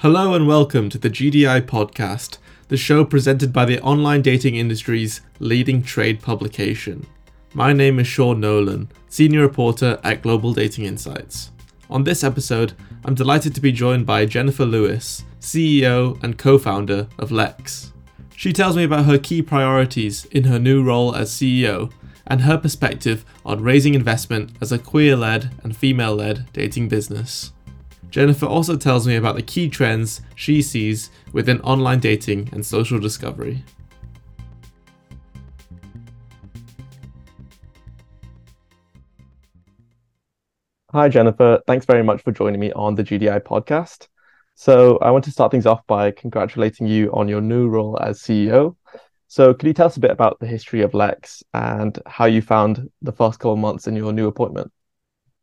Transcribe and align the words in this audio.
Hello 0.00 0.34
and 0.34 0.46
welcome 0.46 0.88
to 0.90 0.96
the 0.96 1.10
GDI 1.10 1.62
podcast, 1.62 2.38
the 2.68 2.76
show 2.76 3.04
presented 3.04 3.52
by 3.52 3.64
the 3.64 3.80
online 3.80 4.22
dating 4.22 4.54
industry's 4.54 5.22
leading 5.40 5.82
trade 5.82 6.22
publication. 6.22 7.04
My 7.52 7.72
name 7.72 7.98
is 7.98 8.06
Sean 8.06 8.38
Nolan, 8.38 8.92
senior 9.08 9.40
reporter 9.40 9.98
at 10.04 10.22
Global 10.22 10.54
Dating 10.54 10.84
Insights. 10.84 11.50
On 11.90 12.04
this 12.04 12.22
episode, 12.22 12.74
I'm 13.04 13.16
delighted 13.16 13.56
to 13.56 13.60
be 13.60 13.72
joined 13.72 14.06
by 14.06 14.24
Jennifer 14.24 14.64
Lewis, 14.64 15.24
CEO 15.40 16.22
and 16.22 16.38
co 16.38 16.58
founder 16.58 17.08
of 17.18 17.32
Lex. 17.32 17.92
She 18.36 18.52
tells 18.52 18.76
me 18.76 18.84
about 18.84 19.06
her 19.06 19.18
key 19.18 19.42
priorities 19.42 20.26
in 20.26 20.44
her 20.44 20.60
new 20.60 20.80
role 20.80 21.12
as 21.16 21.32
CEO 21.32 21.90
and 22.24 22.42
her 22.42 22.56
perspective 22.56 23.24
on 23.44 23.64
raising 23.64 23.94
investment 23.94 24.52
as 24.60 24.70
a 24.70 24.78
queer 24.78 25.16
led 25.16 25.50
and 25.64 25.76
female 25.76 26.14
led 26.14 26.46
dating 26.52 26.86
business. 26.86 27.50
Jennifer 28.10 28.46
also 28.46 28.76
tells 28.76 29.06
me 29.06 29.16
about 29.16 29.36
the 29.36 29.42
key 29.42 29.68
trends 29.68 30.22
she 30.34 30.62
sees 30.62 31.10
within 31.32 31.60
online 31.60 32.00
dating 32.00 32.48
and 32.52 32.64
social 32.64 32.98
discovery. 32.98 33.62
Hi, 40.92 41.10
Jennifer. 41.10 41.60
Thanks 41.66 41.84
very 41.84 42.02
much 42.02 42.22
for 42.22 42.32
joining 42.32 42.60
me 42.60 42.72
on 42.72 42.94
the 42.94 43.04
GDI 43.04 43.40
podcast. 43.40 44.08
So, 44.54 44.96
I 44.98 45.10
want 45.10 45.22
to 45.24 45.30
start 45.30 45.52
things 45.52 45.66
off 45.66 45.86
by 45.86 46.10
congratulating 46.10 46.86
you 46.86 47.12
on 47.12 47.28
your 47.28 47.42
new 47.42 47.68
role 47.68 47.98
as 48.00 48.20
CEO. 48.20 48.74
So, 49.26 49.52
could 49.52 49.66
you 49.66 49.74
tell 49.74 49.86
us 49.86 49.98
a 49.98 50.00
bit 50.00 50.10
about 50.10 50.40
the 50.40 50.46
history 50.46 50.80
of 50.80 50.94
Lex 50.94 51.42
and 51.52 51.96
how 52.06 52.24
you 52.24 52.40
found 52.40 52.90
the 53.02 53.12
first 53.12 53.38
couple 53.38 53.52
of 53.52 53.58
months 53.58 53.86
in 53.86 53.94
your 53.94 54.14
new 54.14 54.28
appointment? 54.28 54.72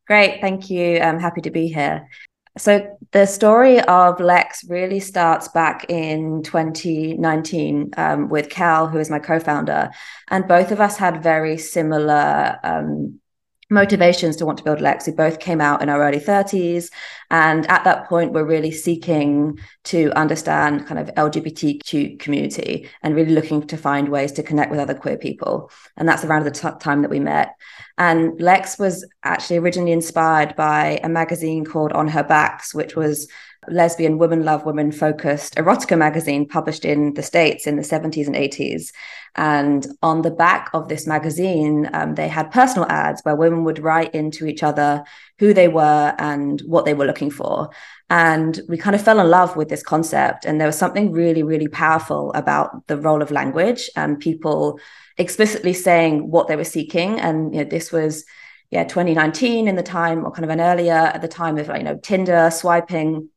Great, 0.08 0.42
thank 0.42 0.72
you. 0.72 1.00
I'm 1.00 1.20
happy 1.20 1.42
to 1.42 1.52
be 1.52 1.68
here. 1.68 2.10
So 2.58 2.98
the 3.12 3.26
story 3.26 3.82
of 3.82 4.20
Lex 4.22 4.64
really 4.70 5.02
starts 5.02 5.50
back 5.50 5.86
in 5.90 6.42
2019 6.44 7.92
um, 7.98 8.30
with 8.30 8.50
Cal, 8.50 8.88
who 8.88 8.98
is 8.98 9.10
my 9.10 9.20
co-founder, 9.20 9.92
and 10.30 10.48
both 10.48 10.72
of 10.72 10.80
us 10.80 10.96
had 10.96 11.22
very 11.22 11.58
similar 11.58 12.58
um, 12.64 13.20
motivations 13.70 14.36
to 14.36 14.46
want 14.46 14.58
to 14.60 14.64
build 14.64 14.80
Lex. 14.80 15.08
We 15.08 15.14
both 15.14 15.40
came 15.40 15.60
out 15.60 15.82
in 15.82 15.90
our 15.90 16.02
early 16.02 16.20
30s. 16.20 16.92
And 17.32 17.68
at 17.70 17.84
that 17.84 18.08
point, 18.08 18.32
we're 18.32 18.46
really 18.46 18.72
seeking 18.72 19.60
to 19.86 20.12
understand 20.16 20.86
kind 20.86 21.00
of 21.00 21.14
LGBTQ 21.16 22.20
community 22.20 22.88
and 23.02 23.16
really 23.16 23.34
looking 23.34 23.66
to 23.68 23.78
find 23.78 24.10
ways 24.10 24.32
to 24.34 24.44
connect 24.44 24.70
with 24.70 24.80
other 24.80 24.94
queer 24.94 25.18
people. 25.18 25.72
And 25.98 26.08
that's 26.08 26.24
around 26.24 26.44
the 26.44 26.52
t- 26.52 26.68
time 26.80 27.02
that 27.02 27.10
we 27.10 27.20
met. 27.20 27.56
And 27.98 28.40
Lex 28.40 28.78
was 28.78 29.06
actually 29.24 29.58
originally 29.58 29.94
inspired 29.94 30.56
by 30.56 31.00
a 31.04 31.10
magazine 31.10 31.66
called 31.66 31.92
On 31.94 32.10
Our 32.10 32.24
Backs, 32.24 32.76
which 32.76 32.96
was 32.96 33.28
lesbian 33.70 34.18
women 34.18 34.44
love 34.44 34.66
women 34.66 34.92
focused 34.92 35.56
erotica 35.56 35.98
magazine 35.98 36.48
published 36.48 36.86
in 36.86 37.14
the 37.14 37.24
states 37.24 37.68
in 37.68 37.76
the 37.76 37.82
70s 37.82 38.28
and 38.28 38.36
80s 38.36 38.92
and 39.36 39.86
on 40.02 40.22
the 40.22 40.32
back 40.32 40.70
of 40.74 40.88
this 40.88 41.06
magazine, 41.06 41.90
um, 41.94 42.16
they 42.16 42.30
had 42.30 42.52
personal 42.52 42.90
ads 42.90 43.22
where 43.24 43.36
women 43.36 43.66
would 43.66 43.80
write 43.80 44.16
into 44.16 44.46
each 44.46 44.64
other 44.64 45.04
who 45.40 45.54
they 45.54 45.68
were 45.68 46.16
and 46.18 46.62
what 46.62 46.86
they 46.86 46.94
were 46.94 47.06
looking 47.06 47.30
for. 47.30 47.70
And 48.10 48.62
we 48.70 48.78
kind 48.78 48.96
of 48.96 49.02
fell 49.02 49.20
in 49.20 49.30
love 49.30 49.58
with 49.58 49.68
this 49.68 49.84
concept. 49.84 50.46
And 50.46 50.60
there 50.60 50.68
was 50.68 50.78
something 50.78 51.12
really, 51.12 51.44
really 51.44 51.68
powerful 51.68 52.32
about 52.34 52.88
the 52.88 52.98
role 52.98 53.22
of 53.22 53.30
language 53.30 53.90
and 53.98 54.20
people 54.20 54.80
explicitly 55.18 55.74
saying 55.74 56.32
what 56.32 56.48
they 56.48 56.56
were 56.56 56.64
seeking. 56.64 57.20
And 57.20 57.54
you 57.54 57.64
know, 57.64 57.70
this 57.70 57.92
was, 57.92 58.24
yeah, 58.70 58.86
2019 58.86 59.68
in 59.68 59.76
the 59.76 59.84
time, 59.84 60.24
or 60.24 60.32
kind 60.32 60.46
of 60.46 60.50
an 60.50 60.62
earlier 60.62 60.94
at 60.94 61.22
the 61.22 61.28
time 61.28 61.58
of, 61.58 61.68
you 61.68 61.84
know, 61.84 61.98
Tinder, 61.98 62.50
swiping 62.52 63.30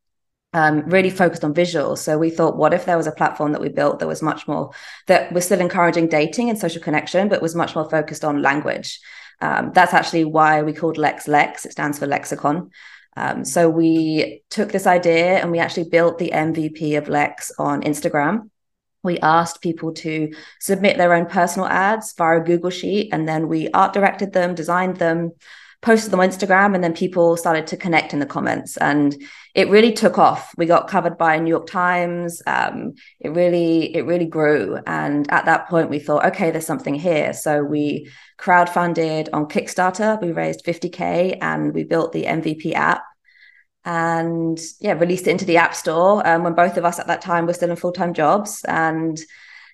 um, 0.55 0.81
really 0.87 1.11
focused 1.11 1.45
on 1.45 1.55
visuals. 1.55 1.99
So 1.99 2.19
we 2.19 2.31
thought, 2.31 2.57
what 2.57 2.73
if 2.73 2.87
there 2.87 2.97
was 2.97 3.07
a 3.07 3.13
platform 3.13 3.53
that 3.53 3.61
we 3.61 3.69
built 3.69 3.99
that 3.99 4.09
was 4.09 4.23
much 4.23 4.49
more 4.49 4.71
that 5.07 5.33
was 5.33 5.45
still 5.45 5.61
encouraging 5.61 6.09
dating 6.09 6.49
and 6.49 6.59
social 6.59 6.83
connection, 6.83 7.29
but 7.29 7.43
was 7.43 7.55
much 7.55 7.75
more 7.75 7.89
focused 7.89 8.25
on 8.25 8.43
language. 8.43 9.01
Um, 9.41 9.73
that's 9.75 9.95
actually 9.95 10.25
why 10.25 10.63
we 10.63 10.73
called 10.73 10.99
Lex 10.99 11.29
Lex. 11.29 11.67
It 11.67 11.73
stands 11.73 11.99
for 11.99 12.07
lexicon. 12.07 12.71
Um, 13.17 13.45
so 13.45 13.69
we 13.69 14.43
took 14.49 14.71
this 14.71 14.87
idea 14.87 15.41
and 15.41 15.51
we 15.51 15.59
actually 15.59 15.89
built 15.89 16.19
the 16.19 16.31
MVP 16.31 16.97
of 16.97 17.09
Lex 17.09 17.51
on 17.59 17.83
Instagram. 17.83 18.51
We 19.03 19.19
asked 19.19 19.61
people 19.61 19.93
to 19.95 20.33
submit 20.61 20.97
their 20.97 21.13
own 21.13 21.27
personal 21.27 21.69
ads 21.69 22.13
via 22.13 22.41
a 22.41 22.45
Google 22.45 22.71
Sheet, 22.71 23.11
and 23.13 23.29
then 23.29 23.49
we 23.49 23.69
art 23.71 23.93
directed 23.93 24.33
them, 24.33 24.55
designed 24.55 24.97
them, 24.97 25.33
posted 25.81 26.11
them 26.11 26.21
on 26.21 26.29
Instagram, 26.29 26.75
and 26.75 26.83
then 26.83 26.93
people 26.93 27.37
started 27.37 27.67
to 27.69 27.77
connect 27.77 28.13
in 28.13 28.19
the 28.19 28.27
comments. 28.27 28.77
And 28.77 29.17
it 29.55 29.69
really 29.69 29.93
took 29.93 30.19
off. 30.19 30.53
We 30.57 30.67
got 30.67 30.89
covered 30.89 31.17
by 31.17 31.39
New 31.39 31.51
York 31.51 31.69
Times. 31.69 32.43
Um, 32.47 32.95
it 33.21 33.31
really, 33.31 33.95
it 33.95 34.05
really 34.05 34.27
grew. 34.27 34.79
And 34.87 35.31
at 35.31 35.45
that 35.45 35.69
point, 35.69 35.91
we 35.91 36.01
thought, 36.01 36.27
okay, 36.27 36.51
there's 36.51 36.67
something 36.67 36.95
here. 36.95 37.33
So 37.33 37.63
we 37.63 38.11
crowdfunded 38.39 39.29
on 39.33 39.47
Kickstarter. 39.47 40.21
We 40.21 40.33
raised 40.33 40.65
50k, 40.65 41.39
and 41.41 41.73
we 41.73 41.85
built 41.85 42.13
the 42.13 42.25
MVP 42.25 42.75
app. 42.75 43.05
And 43.85 44.59
yeah, 44.81 44.93
released 44.95 45.29
it 45.29 45.31
into 45.31 45.45
the 45.45 45.57
App 45.57 45.75
Store 45.75 46.27
um, 46.27 46.43
when 46.43 46.55
both 46.55 46.77
of 46.77 46.85
us 46.85 46.99
at 46.99 47.07
that 47.07 47.23
time 47.23 47.47
were 47.47 47.55
still 47.55 47.71
in 47.71 47.77
full 47.77 47.93
time 47.93 48.13
jobs. 48.13 48.65
And 48.65 49.19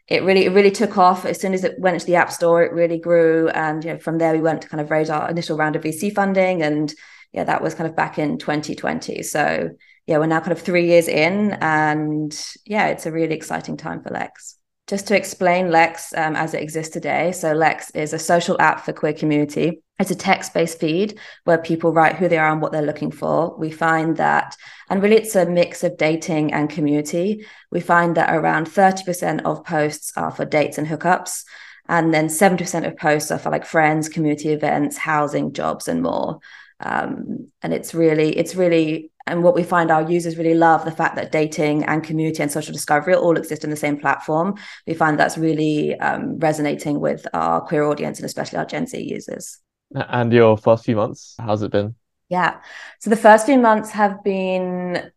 it 0.08 0.22
really 0.22 0.44
it 0.44 0.52
really 0.52 0.70
took 0.70 0.98
off. 0.98 1.24
As 1.24 1.40
soon 1.40 1.54
as 1.54 1.64
it 1.64 1.78
went 1.78 1.94
into 1.94 2.06
the 2.06 2.16
app 2.16 2.30
store 2.30 2.62
it 2.62 2.72
really 2.72 2.98
grew. 2.98 3.48
And 3.48 3.84
you 3.84 3.92
know 3.92 3.98
from 3.98 4.18
there 4.18 4.32
we 4.32 4.40
went 4.40 4.62
to 4.62 4.68
kind 4.68 4.80
of 4.80 4.90
raise 4.90 5.10
our 5.10 5.30
initial 5.30 5.56
round 5.56 5.76
of 5.76 5.82
vc 5.82 6.14
funding. 6.14 6.62
And 6.62 6.92
yeah 7.32 7.44
that 7.44 7.62
was 7.62 7.74
kind 7.74 7.88
of 7.88 7.96
back 7.96 8.18
in 8.18 8.38
2020 8.38 9.22
so 9.22 9.70
yeah 10.06 10.18
we're 10.18 10.26
now 10.26 10.40
kind 10.40 10.52
of 10.52 10.60
three 10.60 10.86
years 10.86 11.08
in. 11.08 11.52
And 11.60 12.38
yeah 12.66 12.88
it's 12.88 13.06
a 13.06 13.12
really 13.12 13.34
exciting 13.34 13.76
time 13.76 14.02
for 14.02 14.10
lex. 14.10 14.56
Just 14.86 15.06
to 15.08 15.16
explain 15.16 15.70
lex 15.70 16.12
um, 16.14 16.36
as 16.36 16.52
it 16.52 16.62
exists 16.62 16.92
today. 16.92 17.32
So 17.32 17.52
lex 17.52 17.90
is 17.90 18.12
a 18.12 18.18
social 18.18 18.60
app 18.60 18.84
for 18.84 18.92
queer 18.92 19.14
community 19.14 19.83
it's 20.00 20.10
a 20.10 20.16
text-based 20.16 20.80
feed 20.80 21.18
where 21.44 21.58
people 21.58 21.92
write 21.92 22.16
who 22.16 22.28
they 22.28 22.38
are 22.38 22.50
and 22.50 22.60
what 22.60 22.72
they're 22.72 22.82
looking 22.82 23.12
for. 23.12 23.56
We 23.56 23.70
find 23.70 24.16
that, 24.16 24.56
and 24.90 25.00
really 25.00 25.16
it's 25.16 25.36
a 25.36 25.46
mix 25.46 25.84
of 25.84 25.96
dating 25.96 26.52
and 26.52 26.68
community. 26.68 27.46
We 27.70 27.80
find 27.80 28.16
that 28.16 28.34
around 28.34 28.66
30% 28.66 29.42
of 29.44 29.64
posts 29.64 30.12
are 30.16 30.32
for 30.32 30.44
dates 30.44 30.78
and 30.78 30.88
hookups. 30.88 31.44
And 31.88 32.12
then 32.12 32.26
70% 32.26 32.86
of 32.86 32.96
posts 32.96 33.30
are 33.30 33.38
for 33.38 33.50
like 33.50 33.64
friends, 33.64 34.08
community 34.08 34.48
events, 34.48 34.96
housing, 34.96 35.52
jobs, 35.52 35.86
and 35.86 36.02
more. 36.02 36.40
Um, 36.80 37.52
and 37.62 37.72
it's 37.72 37.94
really, 37.94 38.36
it's 38.36 38.56
really, 38.56 39.12
and 39.26 39.44
what 39.44 39.54
we 39.54 39.62
find 39.62 39.92
our 39.92 40.10
users 40.10 40.36
really 40.36 40.54
love 40.54 40.84
the 40.84 40.90
fact 40.90 41.14
that 41.16 41.30
dating 41.30 41.84
and 41.84 42.02
community 42.02 42.42
and 42.42 42.50
social 42.50 42.72
discovery 42.72 43.14
all 43.14 43.36
exist 43.36 43.62
in 43.62 43.70
the 43.70 43.76
same 43.76 43.98
platform. 43.98 44.56
We 44.86 44.94
find 44.94 45.20
that's 45.20 45.38
really 45.38 45.98
um, 46.00 46.38
resonating 46.38 46.98
with 46.98 47.26
our 47.32 47.60
queer 47.60 47.84
audience 47.84 48.18
and 48.18 48.26
especially 48.26 48.58
our 48.58 48.66
Gen 48.66 48.86
Z 48.86 49.00
users. 49.00 49.60
And 49.94 50.32
your 50.32 50.56
first 50.56 50.84
few 50.84 50.96
months, 50.96 51.36
how's 51.38 51.62
it 51.62 51.70
been? 51.70 51.94
Yeah. 52.28 52.60
So 53.00 53.10
the 53.10 53.16
first 53.16 53.46
few 53.46 53.58
months 53.58 53.90
have 53.90 54.22
been 54.24 55.10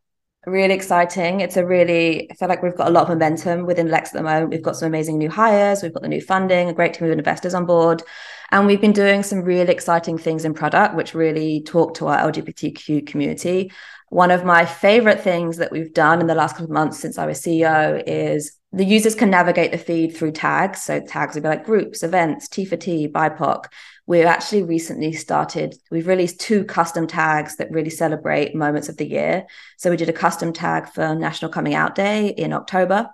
really 0.45 0.73
exciting. 0.73 1.41
It's 1.41 1.57
a 1.57 1.65
really, 1.65 2.31
I 2.31 2.35
feel 2.35 2.47
like 2.47 2.63
we've 2.63 2.75
got 2.75 2.88
a 2.88 2.91
lot 2.91 3.03
of 3.03 3.09
momentum 3.09 3.65
within 3.65 3.89
Lex 3.89 4.09
at 4.09 4.17
the 4.17 4.23
moment. 4.23 4.51
We've 4.51 4.61
got 4.61 4.77
some 4.77 4.88
amazing 4.88 5.17
new 5.17 5.29
hires, 5.29 5.83
we've 5.83 5.93
got 5.93 6.03
the 6.03 6.09
new 6.09 6.21
funding, 6.21 6.69
a 6.69 6.73
great 6.73 6.93
team 6.93 7.07
of 7.07 7.17
investors 7.17 7.53
on 7.53 7.65
board. 7.65 8.03
And 8.51 8.65
we've 8.65 8.79
been 8.79 8.93
doing 8.93 9.23
some 9.23 9.41
really 9.41 9.73
exciting 9.73 10.17
things 10.17 10.45
in 10.45 10.53
product, 10.53 10.95
which 10.95 11.13
really 11.13 11.63
talk 11.63 11.95
to 11.95 12.07
our 12.07 12.31
LGBTQ 12.31 13.05
community. 13.05 13.71
One 14.09 14.31
of 14.31 14.45
my 14.45 14.65
favorite 14.65 15.19
things 15.19 15.57
that 15.57 15.71
we've 15.71 15.94
done 15.94 16.21
in 16.21 16.27
the 16.27 16.35
last 16.35 16.53
couple 16.53 16.65
of 16.65 16.71
months 16.71 16.97
since 16.97 17.17
I 17.17 17.25
was 17.25 17.41
CEO 17.41 18.01
is 18.07 18.53
the 18.71 18.85
users 18.85 19.15
can 19.15 19.29
navigate 19.29 19.73
the 19.73 19.77
feed 19.77 20.15
through 20.15 20.31
tags. 20.31 20.83
So 20.83 21.01
tags 21.01 21.35
would 21.35 21.44
be 21.44 21.49
like 21.49 21.65
groups, 21.65 22.03
events, 22.03 22.47
T 22.47 22.63
for 22.63 22.77
T, 22.77 23.09
BIPOC. 23.09 23.65
We've 24.07 24.25
actually 24.25 24.63
recently 24.63 25.12
started, 25.12 25.75
we've 25.91 26.07
released 26.07 26.40
two 26.40 26.63
custom 26.63 27.07
tags 27.07 27.57
that 27.57 27.71
really 27.71 27.89
celebrate 27.89 28.56
moments 28.56 28.88
of 28.88 28.95
the 28.95 29.07
year. 29.07 29.45
So 29.77 29.89
we 29.89 29.98
did 29.98 30.07
a 30.07 30.13
custom 30.13 30.54
tag 30.54 30.88
for 30.88 31.13
National 31.13 31.51
Coming 31.51 31.75
Out 31.75 31.94
Day 31.94 32.30
in 32.30 32.54
October. 32.54 33.09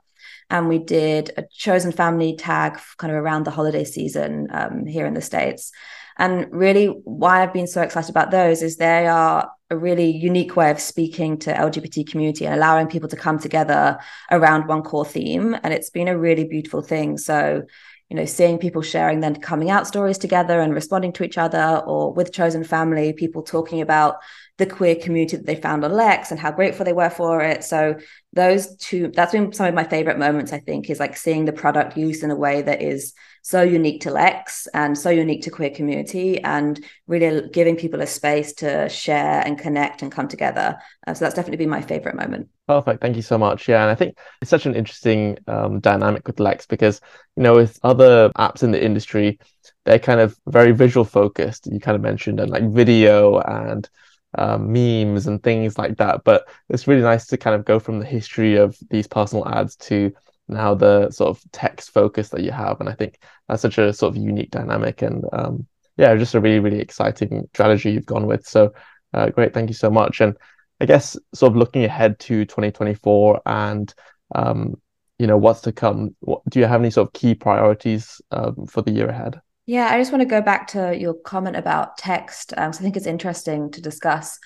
And 0.52 0.70
we 0.70 0.78
did 0.78 1.32
a 1.36 1.46
chosen 1.52 1.92
family 1.92 2.36
tag 2.36 2.80
kind 2.98 3.12
of 3.12 3.18
around 3.18 3.46
the 3.46 3.52
holiday 3.52 3.84
season 3.84 4.50
um, 4.52 4.86
here 4.86 5.08
in 5.08 5.16
the 5.16 5.22
States. 5.22 5.72
And 6.18 6.48
really, 6.52 6.86
why 6.86 7.42
I've 7.42 7.54
been 7.54 7.66
so 7.66 7.82
excited 7.82 8.12
about 8.12 8.30
those 8.30 8.62
is 8.62 8.78
they 8.78 9.08
are 9.08 9.52
a 9.72 9.78
really 9.78 10.12
unique 10.12 10.56
way 10.56 10.70
of 10.70 10.80
speaking 10.80 11.40
to 11.40 11.54
LGBT 11.54 12.08
community 12.08 12.46
and 12.46 12.54
allowing 12.54 12.86
people 12.86 13.10
to 13.10 13.16
come 13.16 13.40
together 13.40 13.98
around 14.30 14.68
one 14.68 14.84
core 14.84 15.06
theme. 15.06 15.58
And 15.64 15.74
it's 15.74 15.90
been 15.90 16.08
a 16.08 16.18
really 16.18 16.44
beautiful 16.44 16.84
thing. 16.84 17.18
So 17.18 17.64
you 18.14 18.20
know, 18.20 18.26
seeing 18.26 18.60
people 18.60 18.84
sharing 18.84 19.22
their 19.22 19.34
coming 19.34 19.72
out 19.72 19.88
stories 19.88 20.20
together 20.20 20.62
and 20.62 20.72
responding 20.72 21.12
to 21.14 21.24
each 21.24 21.40
other, 21.40 21.82
or 21.88 22.14
with 22.14 22.32
chosen 22.32 22.64
family, 22.64 23.12
people 23.12 23.42
talking 23.42 23.82
about 23.82 24.18
the 24.60 24.68
queer 24.68 24.96
community 24.96 25.36
that 25.36 25.48
they 25.48 25.56
found 25.56 25.84
on 25.84 25.92
Lex 25.92 26.30
and 26.30 26.40
how 26.40 26.52
grateful 26.52 26.86
they 26.86 26.94
were 26.94 27.10
for 27.10 27.42
it. 27.42 27.64
So 27.64 27.96
those 28.34 28.76
two, 28.78 29.10
that's 29.10 29.32
been 29.32 29.54
some 29.54 29.68
of 29.68 29.76
my 29.76 29.84
favorite 29.84 30.18
moments, 30.18 30.54
I 30.54 30.60
think, 30.60 30.90
is 30.90 31.00
like 31.00 31.16
seeing 31.16 31.46
the 31.46 31.54
product 31.54 31.96
used 31.96 32.24
in 32.24 32.32
a 32.32 32.36
way 32.36 32.64
that 32.64 32.82
is 32.82 33.14
so 33.44 33.62
unique 33.62 34.02
to 34.02 34.12
Lex 34.12 34.68
and 34.74 34.98
so 34.98 35.12
unique 35.12 35.44
to 35.44 35.52
queer 35.52 35.70
community, 35.70 36.42
and 36.44 36.84
really 37.06 37.48
giving 37.50 37.76
people 37.76 38.02
a 38.02 38.08
space 38.08 38.54
to 38.54 38.90
share 38.90 39.44
and 39.46 39.60
connect 39.60 40.02
and 40.02 40.12
come 40.12 40.28
together. 40.28 40.78
Uh, 41.06 41.14
so 41.14 41.26
that's 41.26 41.36
definitely 41.36 41.58
been 41.58 41.70
my 41.70 41.82
favorite 41.82 42.16
moment. 42.16 42.50
Perfect. 42.68 43.02
Thank 43.02 43.18
you 43.18 43.22
so 43.22 43.38
much. 43.38 43.68
Yeah, 43.68 43.84
and 43.84 43.92
I 43.92 43.96
think 43.96 44.18
it's 44.42 44.50
such 44.50 44.66
an 44.66 44.76
interesting 44.76 45.38
um, 45.48 45.80
dynamic 45.80 46.26
with 46.26 46.40
Lex 46.40 46.66
because 46.66 47.02
you 47.36 47.44
know 47.44 47.54
with 47.54 47.80
other 47.84 48.32
apps 48.38 48.64
in 48.64 48.72
the 48.72 48.84
industry, 48.84 49.38
they're 49.86 50.00
kind 50.00 50.20
of 50.20 50.36
very 50.48 50.72
visual 50.72 51.06
focused. 51.06 51.68
You 51.72 51.80
kind 51.80 51.96
of 51.96 52.02
mentioned 52.02 52.40
and 52.40 52.50
like 52.50 52.64
video 52.72 53.40
and 53.40 53.88
um, 54.38 54.72
memes 54.72 55.28
and 55.28 55.42
things 55.42 55.78
like 55.78 55.98
that. 55.98 56.24
But 56.24 56.48
it's 56.70 56.88
really 56.88 57.02
nice 57.02 57.28
to 57.28 57.38
kind 57.38 57.56
of 57.56 57.66
go 57.66 57.80
from 57.80 58.00
the 58.00 58.06
history 58.06 58.56
of 58.56 58.78
these 58.90 59.08
personal 59.08 59.48
ads 59.48 59.76
to 59.78 60.12
now 60.48 60.74
the 60.74 61.10
sort 61.12 61.30
of 61.30 61.44
text 61.52 61.92
focus 61.92 62.30
that 62.30 62.44
you 62.44 62.52
have. 62.52 62.80
And 62.80 62.90
I 62.90 62.94
think 62.94 63.20
that's 63.48 63.62
such 63.62 63.78
a 63.78 63.94
sort 63.94 64.16
of 64.16 64.22
unique 64.22 64.52
dynamic 64.52 65.02
and 65.02 65.24
um, 65.34 65.68
yeah, 65.98 66.16
just 66.16 66.36
a 66.36 66.40
really, 66.40 66.60
really 66.60 66.80
exciting 66.80 67.48
strategy 67.54 67.92
you've 67.92 68.06
gone 68.06 68.26
with. 68.26 68.46
So 68.46 68.74
uh, 69.14 69.30
great. 69.30 69.54
Thank 69.54 69.70
you 69.70 69.76
so 69.76 69.90
much. 69.90 70.22
And 70.22 70.36
I 70.82 70.86
guess 70.86 71.18
sort 71.34 71.52
of 71.52 71.58
looking 71.58 71.86
ahead 71.86 72.20
to 72.20 72.46
2024 72.46 73.42
and 73.46 73.94
um, 74.36 74.76
you 75.20 75.28
know 75.28 75.38
what's 75.38 75.62
to 75.62 75.72
come. 75.72 76.16
What, 76.20 76.42
do 76.50 76.60
you 76.60 76.66
have 76.66 76.82
any 76.82 76.90
sort 76.90 77.08
of 77.08 77.14
key 77.14 77.36
priorities 77.36 78.22
um, 78.32 78.66
for 78.66 78.82
the 78.82 78.92
year 78.92 79.08
ahead? 79.08 79.40
Yeah, 79.66 79.88
I 79.90 79.98
just 79.98 80.12
want 80.12 80.22
to 80.22 80.28
go 80.28 80.42
back 80.42 80.68
to 80.70 80.98
your 80.98 81.14
comment 81.14 81.56
about 81.56 81.98
text. 81.98 82.54
Um, 82.58 82.74
so 82.74 82.80
I 82.80 82.82
think 82.84 82.98
it's 82.98 83.06
interesting 83.06 83.72
to 83.72 83.82
discuss. 83.82 84.38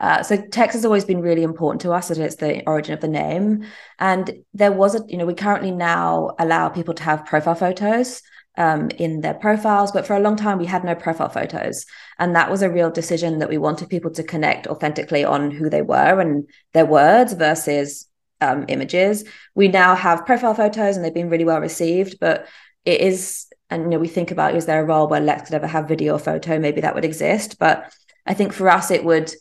Uh, 0.00 0.22
so 0.22 0.36
text 0.36 0.74
has 0.74 0.84
always 0.84 1.04
been 1.04 1.20
really 1.20 1.44
important 1.44 1.80
to 1.82 1.92
us, 1.92 2.10
and 2.10 2.20
it's 2.20 2.36
the 2.36 2.64
origin 2.66 2.92
of 2.92 3.00
the 3.00 3.08
name. 3.08 3.64
And 3.98 4.30
there 4.54 4.72
was 4.72 4.94
a, 4.94 5.04
you 5.06 5.18
know, 5.18 5.24
we 5.24 5.34
currently 5.34 5.70
now 5.70 6.32
allow 6.38 6.68
people 6.68 6.94
to 6.94 7.02
have 7.04 7.26
profile 7.26 7.54
photos 7.54 8.22
um, 8.58 8.90
in 8.98 9.20
their 9.20 9.34
profiles, 9.34 9.92
but 9.92 10.06
for 10.06 10.16
a 10.16 10.20
long 10.20 10.34
time 10.34 10.58
we 10.58 10.66
had 10.66 10.82
no 10.82 10.94
profile 10.94 11.28
photos, 11.28 11.86
and 12.18 12.34
that 12.34 12.50
was 12.50 12.62
a 12.62 12.70
real 12.70 12.90
decision 12.90 13.38
that 13.38 13.48
we 13.48 13.58
wanted 13.58 13.88
people 13.88 14.10
to 14.12 14.22
connect 14.22 14.66
authentically 14.66 15.24
on 15.24 15.50
who 15.50 15.70
they 15.70 15.82
were 15.82 16.20
and 16.20 16.48
their 16.72 16.86
words 16.86 17.34
versus 17.34 18.08
um, 18.40 18.64
images. 18.68 19.24
We 19.54 19.68
now 19.68 19.94
have 19.94 20.26
profile 20.26 20.54
photos, 20.54 20.96
and 20.96 21.04
they've 21.04 21.14
been 21.14 21.30
really 21.30 21.44
well 21.44 21.60
received, 21.60 22.18
but 22.20 22.48
it 22.84 23.00
is 23.00 23.46
and 23.70 23.84
you 23.84 23.88
know 23.88 23.98
we 23.98 24.08
think 24.08 24.30
about 24.30 24.54
is 24.54 24.66
there 24.66 24.80
a 24.80 24.86
role 24.86 25.08
where 25.08 25.20
lex 25.20 25.44
could 25.44 25.54
ever 25.54 25.66
have 25.66 25.88
video 25.88 26.14
or 26.14 26.18
photo? 26.18 26.58
Maybe 26.58 26.80
that 26.80 26.94
would 26.94 27.04
exist. 27.04 27.58
But 27.58 27.92
i 28.28 28.34
think 28.34 28.52
for 28.52 28.68
us 28.68 28.90
it 28.90 29.04
would 29.04 29.32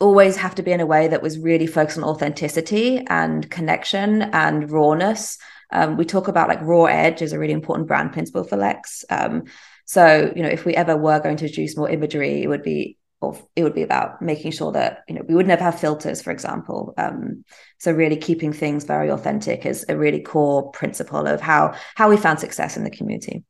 always 0.00 0.36
have 0.36 0.54
to 0.54 0.62
be 0.62 0.72
in 0.72 0.80
a 0.80 0.86
way 0.86 1.08
that 1.08 1.22
was 1.22 1.38
really 1.38 1.66
focused 1.66 1.98
on 1.98 2.04
authenticity 2.04 3.02
and 3.08 3.50
connection 3.50 4.22
and 4.22 4.70
rawness. 4.70 5.38
Um, 5.72 5.96
we 5.96 6.04
talk 6.04 6.28
about 6.28 6.48
like 6.48 6.60
raw 6.62 6.84
edge 6.84 7.22
is 7.22 7.32
a 7.32 7.38
really 7.38 7.52
important 7.52 7.88
brand 7.88 8.12
principle 8.12 8.44
for 8.44 8.56
lex. 8.56 9.04
Um, 9.08 9.44
so 9.86 10.32
you 10.36 10.42
know 10.42 10.48
if 10.48 10.64
we 10.64 10.74
ever 10.74 10.96
were 10.96 11.20
going 11.20 11.36
to 11.38 11.44
introduce 11.44 11.76
more 11.76 11.88
imagery 11.88 12.42
it 12.42 12.48
would 12.48 12.62
be 12.62 12.98
or 13.20 13.38
it 13.54 13.62
would 13.62 13.74
be 13.74 13.82
about 13.82 14.20
making 14.20 14.50
sure 14.50 14.72
that 14.72 15.02
you 15.08 15.14
know 15.14 15.22
we 15.26 15.34
would 15.34 15.46
never 15.46 15.62
have 15.62 15.80
filters 15.80 16.22
for 16.22 16.30
example. 16.30 16.94
Um, 16.98 17.44
so 17.78 17.92
really 17.92 18.16
keeping 18.16 18.52
things 18.52 18.84
very 18.84 19.10
authentic 19.10 19.64
is 19.64 19.84
a 19.88 19.96
really 19.96 20.20
core 20.20 20.70
principle 20.72 21.26
of 21.26 21.40
how 21.40 21.74
how 21.94 22.08
we 22.08 22.16
found 22.16 22.40
success 22.40 22.76
in 22.76 22.84
the 22.84 22.90
community. 22.90 23.44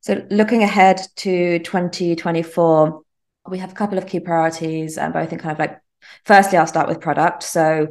So 0.00 0.24
looking 0.30 0.62
ahead 0.62 1.00
to 1.16 1.58
2024 1.60 3.02
we 3.48 3.58
have 3.58 3.72
a 3.72 3.74
couple 3.74 3.98
of 3.98 4.06
key 4.06 4.20
priorities 4.20 4.98
and 4.98 5.12
both 5.12 5.32
in 5.32 5.38
kind 5.38 5.52
of 5.52 5.58
like 5.58 5.80
firstly 6.24 6.58
i'll 6.58 6.66
start 6.66 6.88
with 6.88 7.00
product. 7.00 7.42
So 7.42 7.88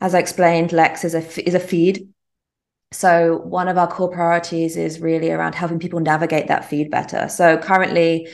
as 0.00 0.14
i 0.14 0.18
explained 0.18 0.72
lex 0.72 1.04
is 1.04 1.14
a 1.14 1.46
is 1.46 1.54
a 1.54 1.60
feed. 1.60 2.08
So 2.92 3.38
one 3.38 3.68
of 3.68 3.76
our 3.76 3.88
core 3.88 4.10
priorities 4.10 4.76
is 4.76 5.00
really 5.00 5.30
around 5.30 5.54
helping 5.54 5.80
people 5.80 6.00
navigate 6.00 6.48
that 6.48 6.64
feed 6.64 6.90
better. 6.90 7.28
So 7.28 7.58
currently 7.58 8.28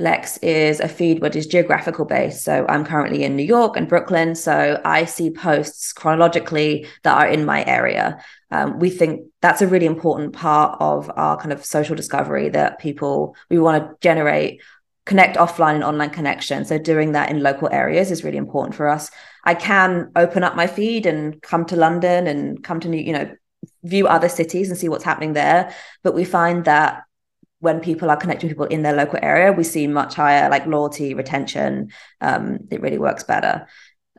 Lex 0.00 0.38
is 0.38 0.80
a 0.80 0.88
feed 0.88 1.20
which 1.20 1.36
is 1.36 1.46
geographical 1.46 2.04
based. 2.04 2.42
So 2.42 2.66
I'm 2.68 2.84
currently 2.84 3.22
in 3.22 3.36
New 3.36 3.44
York 3.44 3.76
and 3.76 3.88
Brooklyn. 3.88 4.34
So 4.34 4.80
I 4.84 5.04
see 5.04 5.30
posts 5.30 5.92
chronologically 5.92 6.86
that 7.02 7.16
are 7.16 7.28
in 7.28 7.44
my 7.44 7.64
area. 7.64 8.22
Um, 8.50 8.78
we 8.78 8.90
think 8.90 9.26
that's 9.42 9.62
a 9.62 9.68
really 9.68 9.86
important 9.86 10.32
part 10.32 10.76
of 10.80 11.10
our 11.14 11.36
kind 11.36 11.52
of 11.52 11.64
social 11.64 11.94
discovery 11.94 12.48
that 12.48 12.80
people, 12.80 13.36
we 13.48 13.58
want 13.58 13.82
to 13.82 13.94
generate, 14.00 14.62
connect 15.06 15.36
offline 15.36 15.74
and 15.74 15.84
online 15.84 16.10
connection. 16.10 16.64
So 16.64 16.78
doing 16.78 17.12
that 17.12 17.30
in 17.30 17.42
local 17.42 17.68
areas 17.70 18.10
is 18.10 18.24
really 18.24 18.38
important 18.38 18.74
for 18.74 18.88
us. 18.88 19.10
I 19.44 19.54
can 19.54 20.10
open 20.16 20.44
up 20.44 20.56
my 20.56 20.66
feed 20.66 21.06
and 21.06 21.40
come 21.42 21.64
to 21.66 21.76
London 21.76 22.26
and 22.26 22.62
come 22.62 22.80
to 22.80 22.88
New, 22.88 22.98
you 22.98 23.12
know, 23.12 23.30
view 23.82 24.06
other 24.06 24.28
cities 24.28 24.68
and 24.68 24.78
see 24.78 24.88
what's 24.88 25.04
happening 25.04 25.32
there. 25.32 25.74
But 26.02 26.14
we 26.14 26.24
find 26.24 26.64
that 26.64 27.02
when 27.60 27.80
people 27.80 28.10
are 28.10 28.16
connecting 28.16 28.48
people 28.48 28.64
in 28.66 28.82
their 28.82 28.94
local 28.94 29.18
area, 29.22 29.52
we 29.52 29.64
see 29.64 29.86
much 29.86 30.14
higher 30.14 30.48
like 30.50 30.66
loyalty, 30.66 31.14
retention. 31.14 31.92
Um, 32.20 32.60
it 32.70 32.80
really 32.80 32.98
works 32.98 33.22
better. 33.22 33.66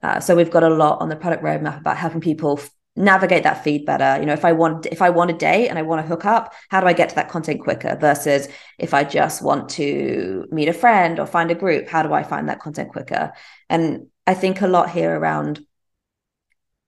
Uh, 0.02 0.20
so 0.20 0.36
we've 0.36 0.52
got 0.52 0.64
a 0.64 0.70
lot 0.70 1.02
on 1.02 1.10
the 1.10 1.16
product 1.16 1.44
roadmap 1.44 1.80
about 1.80 1.98
helping 1.98 2.22
people 2.22 2.60
f- 2.60 2.70
navigate 2.96 3.44
that 3.44 3.64
feed 3.64 3.86
better. 3.86 4.20
You 4.20 4.26
know, 4.26 4.34
if 4.34 4.46
I 4.46 4.52
want 4.52 4.86
if 4.86 5.02
I 5.02 5.10
want 5.10 5.32
a 5.32 5.34
date 5.34 5.70
and 5.70 5.78
I 5.78 5.82
want 5.82 6.02
to 6.02 6.08
hook 6.08 6.26
up, 6.26 6.54
how 6.70 6.82
do 6.82 6.88
I 6.88 6.94
get 6.94 7.10
to 7.10 7.16
that 7.16 7.30
content 7.30 7.62
quicker? 7.62 7.98
Versus 8.00 8.48
if 8.78 8.94
I 8.94 9.04
just 9.04 9.42
want 9.42 9.70
to 9.70 10.46
meet 10.52 10.70
a 10.70 10.74
friend 10.74 11.20
or 11.20 11.26
find 11.26 11.52
a 11.52 11.56
group, 11.56 11.88
how 11.88 12.04
do 12.04 12.14
I 12.14 12.24
find 12.24 12.50
that 12.50 12.60
content 12.60 12.90
quicker? 12.92 13.34
And 13.70 14.08
I 14.28 14.34
think 14.34 14.62
a 14.62 14.68
lot 14.68 14.90
here 14.90 15.18
around 15.18 15.66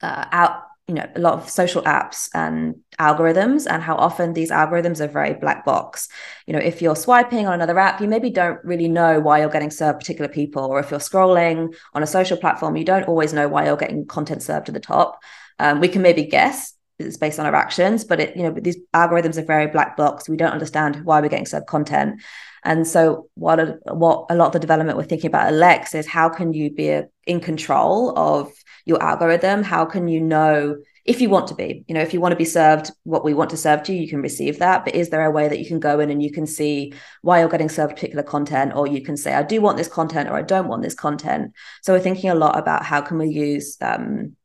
uh, 0.01 0.25
out 0.31 0.63
you 0.87 0.95
know 0.95 1.07
a 1.15 1.19
lot 1.19 1.33
of 1.33 1.49
social 1.49 1.81
apps 1.83 2.29
and 2.33 2.75
algorithms 2.99 3.65
and 3.69 3.81
how 3.81 3.95
often 3.95 4.33
these 4.33 4.51
algorithms 4.51 4.99
are 4.99 5.07
very 5.07 5.33
black 5.33 5.63
box. 5.63 6.09
You 6.45 6.53
know 6.53 6.59
if 6.59 6.81
you're 6.81 6.95
swiping 6.95 7.47
on 7.47 7.53
another 7.53 7.79
app 7.79 8.01
you 8.01 8.07
maybe 8.07 8.29
don't 8.29 8.63
really 8.65 8.89
know 8.89 9.19
why 9.19 9.39
you're 9.39 9.49
getting 9.49 9.71
served 9.71 9.99
particular 9.99 10.29
people 10.29 10.65
or 10.65 10.79
if 10.79 10.91
you're 10.91 10.99
scrolling 10.99 11.73
on 11.93 12.03
a 12.03 12.07
social 12.07 12.37
platform 12.37 12.75
you 12.75 12.83
don't 12.83 13.07
always 13.07 13.31
know 13.33 13.47
why 13.47 13.65
you're 13.65 13.77
getting 13.77 14.05
content 14.05 14.43
served 14.43 14.65
to 14.65 14.71
the 14.71 14.79
top. 14.79 15.21
Um, 15.59 15.79
we 15.79 15.87
can 15.87 16.01
maybe 16.01 16.25
guess 16.25 16.73
it's 16.99 17.17
based 17.17 17.39
on 17.39 17.45
our 17.45 17.55
actions 17.55 18.03
but 18.03 18.19
it 18.19 18.35
you 18.35 18.43
know 18.43 18.51
these 18.51 18.77
algorithms 18.93 19.37
are 19.37 19.45
very 19.45 19.67
black 19.67 19.95
box. 19.95 20.27
We 20.27 20.37
don't 20.37 20.51
understand 20.51 21.05
why 21.05 21.21
we're 21.21 21.29
getting 21.29 21.45
served 21.45 21.67
content 21.67 22.21
and 22.63 22.87
so 22.87 23.29
what 23.35 23.59
a, 23.59 23.77
what 23.91 24.25
a 24.29 24.35
lot 24.35 24.47
of 24.47 24.53
the 24.53 24.59
development 24.59 24.97
we're 24.97 25.03
thinking 25.03 25.29
about 25.29 25.53
Lex 25.53 25.93
is 25.93 26.07
how 26.07 26.29
can 26.29 26.53
you 26.53 26.71
be 26.71 26.89
a, 26.89 27.07
in 27.25 27.39
control 27.39 28.17
of 28.17 28.51
your 28.85 29.01
algorithm? 29.01 29.63
How 29.63 29.85
can 29.85 30.07
you 30.07 30.21
know 30.21 30.77
if 31.05 31.19
you 31.19 31.29
want 31.29 31.47
to 31.47 31.55
be, 31.55 31.83
you 31.87 31.93
know, 31.93 32.01
if 32.01 32.13
you 32.13 32.21
want 32.21 32.31
to 32.31 32.37
be 32.37 32.45
served 32.45 32.89
what 33.03 33.25
we 33.25 33.33
want 33.33 33.49
to 33.49 33.57
serve 33.57 33.83
to 33.83 33.93
you, 33.93 34.01
you 34.01 34.07
can 34.07 34.21
receive 34.21 34.59
that. 34.59 34.85
But 34.85 34.95
is 34.95 35.09
there 35.09 35.25
a 35.25 35.31
way 35.31 35.49
that 35.49 35.59
you 35.59 35.65
can 35.65 35.79
go 35.79 35.99
in 35.99 36.09
and 36.09 36.23
you 36.23 36.31
can 36.31 36.47
see 36.47 36.93
why 37.21 37.39
you're 37.39 37.49
getting 37.49 37.67
served 37.67 37.95
particular 37.95 38.23
content, 38.23 38.73
or 38.73 38.87
you 38.87 39.01
can 39.01 39.17
say, 39.17 39.33
I 39.33 39.43
do 39.43 39.59
want 39.59 39.77
this 39.77 39.89
content 39.89 40.29
or 40.29 40.35
I 40.35 40.43
don't 40.43 40.69
want 40.69 40.81
this 40.81 40.95
content. 40.95 41.51
So 41.81 41.93
we're 41.93 41.99
thinking 41.99 42.29
a 42.29 42.35
lot 42.35 42.57
about 42.57 42.85
how 42.85 43.01
can 43.01 43.17
we 43.17 43.27
use 43.27 43.77
um, 43.81 44.37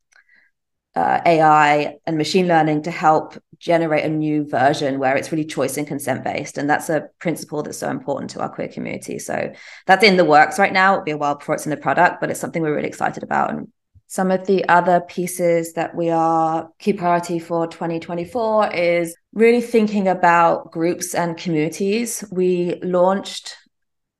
uh, 0.98 1.22
AI 1.24 1.96
and 2.06 2.18
machine 2.18 2.48
learning 2.48 2.82
to 2.82 2.90
help 2.90 3.40
generate 3.60 4.04
a 4.04 4.08
new 4.08 4.44
version 4.44 4.98
where 4.98 5.16
it's 5.16 5.30
really 5.30 5.44
choice 5.44 5.76
and 5.76 5.86
consent 5.86 6.24
based. 6.24 6.58
And 6.58 6.68
that's 6.68 6.90
a 6.90 7.08
principle 7.20 7.62
that's 7.62 7.78
so 7.78 7.88
important 7.88 8.30
to 8.30 8.40
our 8.40 8.48
queer 8.48 8.66
community. 8.66 9.20
So 9.20 9.52
that's 9.86 10.02
in 10.02 10.16
the 10.16 10.24
works 10.24 10.58
right 10.58 10.72
now. 10.72 10.94
It'll 10.94 11.04
be 11.04 11.12
a 11.12 11.16
while 11.16 11.36
before 11.36 11.54
it's 11.54 11.66
in 11.66 11.70
the 11.70 11.76
product, 11.76 12.20
but 12.20 12.30
it's 12.30 12.40
something 12.40 12.62
we're 12.62 12.74
really 12.74 12.88
excited 12.88 13.22
about. 13.22 13.50
And 13.50 13.68
some 14.08 14.32
of 14.32 14.46
the 14.46 14.68
other 14.68 15.00
pieces 15.00 15.74
that 15.74 15.94
we 15.94 16.10
are 16.10 16.68
key 16.80 16.94
priority 16.94 17.38
for 17.38 17.68
2024 17.68 18.74
is 18.74 19.16
really 19.34 19.60
thinking 19.60 20.08
about 20.08 20.72
groups 20.72 21.14
and 21.14 21.36
communities. 21.36 22.24
We 22.32 22.80
launched 22.82 23.54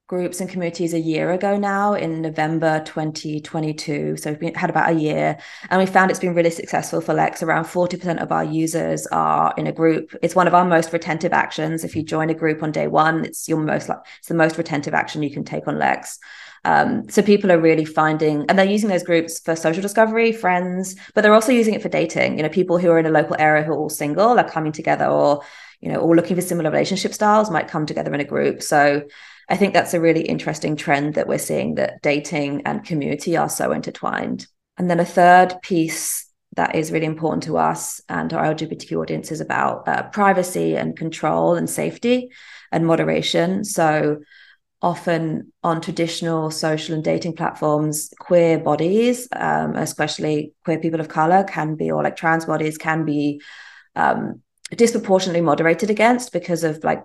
groups 0.08 0.40
and 0.40 0.48
communities 0.48 0.94
a 0.94 0.98
year 0.98 1.32
ago 1.32 1.58
now 1.58 1.92
in 1.92 2.22
November 2.22 2.82
2022. 2.86 4.16
So 4.16 4.30
we've 4.30 4.40
been, 4.40 4.54
had 4.54 4.70
about 4.70 4.90
a 4.90 4.98
year 4.98 5.36
and 5.68 5.78
we 5.78 5.84
found 5.84 6.10
it's 6.10 6.18
been 6.18 6.34
really 6.34 6.50
successful 6.50 7.02
for 7.02 7.12
Lex. 7.12 7.42
Around 7.42 7.64
40% 7.64 8.22
of 8.22 8.32
our 8.32 8.42
users 8.42 9.06
are 9.08 9.52
in 9.58 9.66
a 9.66 9.72
group. 9.72 10.16
It's 10.22 10.34
one 10.34 10.46
of 10.46 10.54
our 10.54 10.64
most 10.64 10.94
retentive 10.94 11.34
actions. 11.34 11.84
If 11.84 11.94
you 11.94 12.02
join 12.02 12.30
a 12.30 12.34
group 12.34 12.62
on 12.62 12.72
day 12.72 12.86
one, 12.86 13.26
it's 13.26 13.50
your 13.50 13.58
most 13.58 13.90
it's 14.18 14.28
the 14.28 14.34
most 14.34 14.56
retentive 14.56 14.94
action 14.94 15.22
you 15.22 15.30
can 15.30 15.44
take 15.44 15.68
on 15.68 15.78
Lex. 15.78 16.18
Um, 16.64 17.08
so 17.10 17.20
people 17.20 17.52
are 17.52 17.60
really 17.60 17.84
finding, 17.84 18.44
and 18.48 18.58
they're 18.58 18.66
using 18.66 18.88
those 18.88 19.04
groups 19.04 19.38
for 19.38 19.54
social 19.54 19.80
discovery, 19.80 20.32
friends, 20.32 20.96
but 21.14 21.20
they're 21.20 21.34
also 21.34 21.52
using 21.52 21.74
it 21.74 21.82
for 21.82 21.88
dating. 21.88 22.36
You 22.36 22.42
know, 22.42 22.48
people 22.48 22.78
who 22.78 22.90
are 22.90 22.98
in 22.98 23.06
a 23.06 23.10
local 23.10 23.36
area 23.38 23.62
who 23.62 23.72
are 23.72 23.78
all 23.78 23.88
single 23.88 24.38
are 24.38 24.48
coming 24.48 24.72
together, 24.72 25.06
or 25.06 25.42
you 25.80 25.92
know, 25.92 26.00
all 26.00 26.16
looking 26.16 26.34
for 26.34 26.42
similar 26.42 26.70
relationship 26.70 27.14
styles 27.14 27.50
might 27.50 27.68
come 27.68 27.86
together 27.86 28.12
in 28.12 28.20
a 28.20 28.24
group. 28.24 28.62
So 28.62 29.04
I 29.49 29.57
think 29.57 29.73
that's 29.73 29.95
a 29.95 30.00
really 30.00 30.23
interesting 30.23 30.76
trend 30.76 31.14
that 31.14 31.26
we're 31.26 31.38
seeing 31.38 31.76
that 31.76 32.02
dating 32.02 32.62
and 32.67 32.85
community 32.85 33.37
are 33.37 33.49
so 33.49 33.73
intertwined. 33.73 34.47
And 34.76 34.90
then 34.90 35.00
a 35.00 35.05
third 35.05 35.55
piece 35.62 36.26
that 36.57 36.75
is 36.75 36.93
really 36.93 37.07
important 37.07 37.45
to 37.45 37.57
us 37.57 38.00
and 38.09 38.33
our 38.33 38.55
LGBTQ 38.55 39.00
audience 39.00 39.31
is 39.31 39.40
about 39.40 39.87
uh, 39.88 40.02
privacy 40.05 40.76
and 40.76 40.97
control 40.97 41.55
and 41.55 41.69
safety 41.69 42.31
and 42.73 42.87
moderation. 42.87 43.64
So 43.64 44.19
often 44.83 45.52
on 45.62 45.81
traditional 45.81 46.50
social 46.50 46.95
and 46.95 47.05
dating 47.05 47.35
platforms, 47.35 48.12
queer 48.21 48.59
bodies, 48.59 49.28
um, 49.35 49.76
especially 49.76 50.52
queer 50.64 50.78
people 50.78 51.00
of 51.00 51.09
color, 51.09 51.45
can 51.45 51.75
be, 51.75 51.90
or 51.90 52.02
like 52.02 52.17
trans 52.17 52.45
bodies, 52.45 52.78
can 52.78 53.05
be 53.05 53.40
um, 53.97 54.43
disproportionately 54.71 55.40
moderated 55.40 55.90
against 55.90 56.33
because 56.33 56.64
of 56.64 56.83
like 56.85 57.05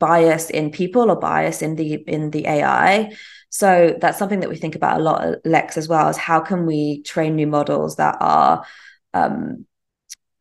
bias 0.00 0.50
in 0.50 0.72
people 0.72 1.10
or 1.10 1.16
bias 1.16 1.62
in 1.62 1.76
the 1.76 1.94
in 1.94 2.30
the 2.30 2.46
AI. 2.46 3.12
So 3.50 3.96
that's 4.00 4.18
something 4.18 4.40
that 4.40 4.48
we 4.48 4.56
think 4.56 4.74
about 4.74 5.00
a 5.00 5.02
lot 5.02 5.36
Lex 5.44 5.76
as 5.76 5.88
well. 5.88 6.08
Is 6.08 6.16
how 6.16 6.40
can 6.40 6.66
we 6.66 7.02
train 7.02 7.36
new 7.36 7.46
models 7.46 7.96
that 7.96 8.16
are 8.20 8.64
um, 9.14 9.66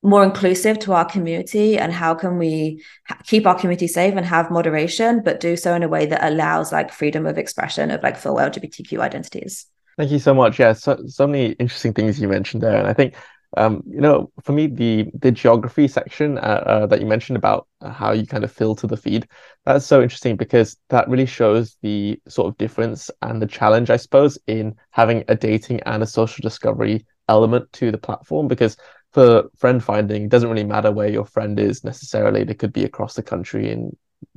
more 0.02 0.24
inclusive 0.24 0.80
to 0.80 0.94
our 0.94 1.06
community 1.06 1.78
and 1.78 1.92
how 1.92 2.14
can 2.14 2.38
we 2.38 2.84
keep 3.24 3.46
our 3.46 3.56
community 3.60 3.88
safe 3.88 4.16
and 4.16 4.26
have 4.26 4.50
moderation 4.50 5.22
but 5.24 5.40
do 5.40 5.58
so 5.58 5.74
in 5.74 5.84
a 5.84 5.90
way 5.90 6.06
that 6.06 6.24
allows 6.24 6.72
like 6.72 6.92
freedom 6.92 7.26
of 7.26 7.38
expression 7.38 7.92
of 7.92 8.02
like 8.02 8.16
full 8.16 8.36
lgbtq 8.36 8.98
identities 8.98 9.66
thank 9.98 10.10
you 10.10 10.20
so 10.20 10.34
much 10.34 10.58
yeah 10.58 10.72
so, 10.72 10.98
so 11.08 11.28
many 11.28 11.52
interesting 11.54 11.94
things 11.94 12.20
you 12.20 12.30
mentioned 12.30 12.64
there 12.64 12.78
and 12.78 12.88
i 12.88 12.94
think 12.94 13.14
um, 13.58 13.82
you 13.88 14.00
know 14.02 14.32
for 14.44 14.54
me 14.54 14.68
the 14.68 15.08
the 15.20 15.32
geography 15.32 15.88
section 15.88 16.38
uh, 16.38 16.64
uh, 16.66 16.86
that 16.86 17.00
you 17.00 17.08
mentioned 17.08 17.38
about 17.38 17.68
how 17.82 18.12
you 18.12 18.26
kind 18.26 18.44
of 18.44 18.52
filter 18.52 18.88
the 18.88 18.98
feed 18.98 19.28
that's 19.66 19.86
so 19.86 20.02
interesting 20.02 20.36
because 20.36 20.78
that 20.90 21.08
really 21.10 21.26
shows 21.26 21.78
the 21.82 22.20
sort 22.28 22.48
of 22.48 22.58
difference 22.58 23.10
and 23.22 23.42
the 23.42 23.48
challenge 23.48 23.90
i 23.90 23.98
suppose 23.98 24.38
in 24.48 24.76
having 24.92 25.24
a 25.28 25.36
dating 25.36 25.80
and 25.82 26.04
a 26.04 26.08
social 26.08 26.42
discovery 26.42 27.06
element 27.28 27.72
to 27.74 27.92
the 27.92 27.98
platform 27.98 28.48
because 28.48 28.78
for 29.12 29.50
friend 29.56 29.84
finding, 29.84 30.24
it 30.24 30.30
doesn't 30.30 30.50
really 30.50 30.64
matter 30.64 30.92
where 30.92 31.10
your 31.10 31.26
friend 31.26 31.60
is 31.60 31.84
necessarily. 31.84 32.44
They 32.44 32.54
could 32.54 32.74
be 32.74 32.84
across 32.84 33.16
the 33.16 33.24
country 33.24 33.72
and 33.72 33.96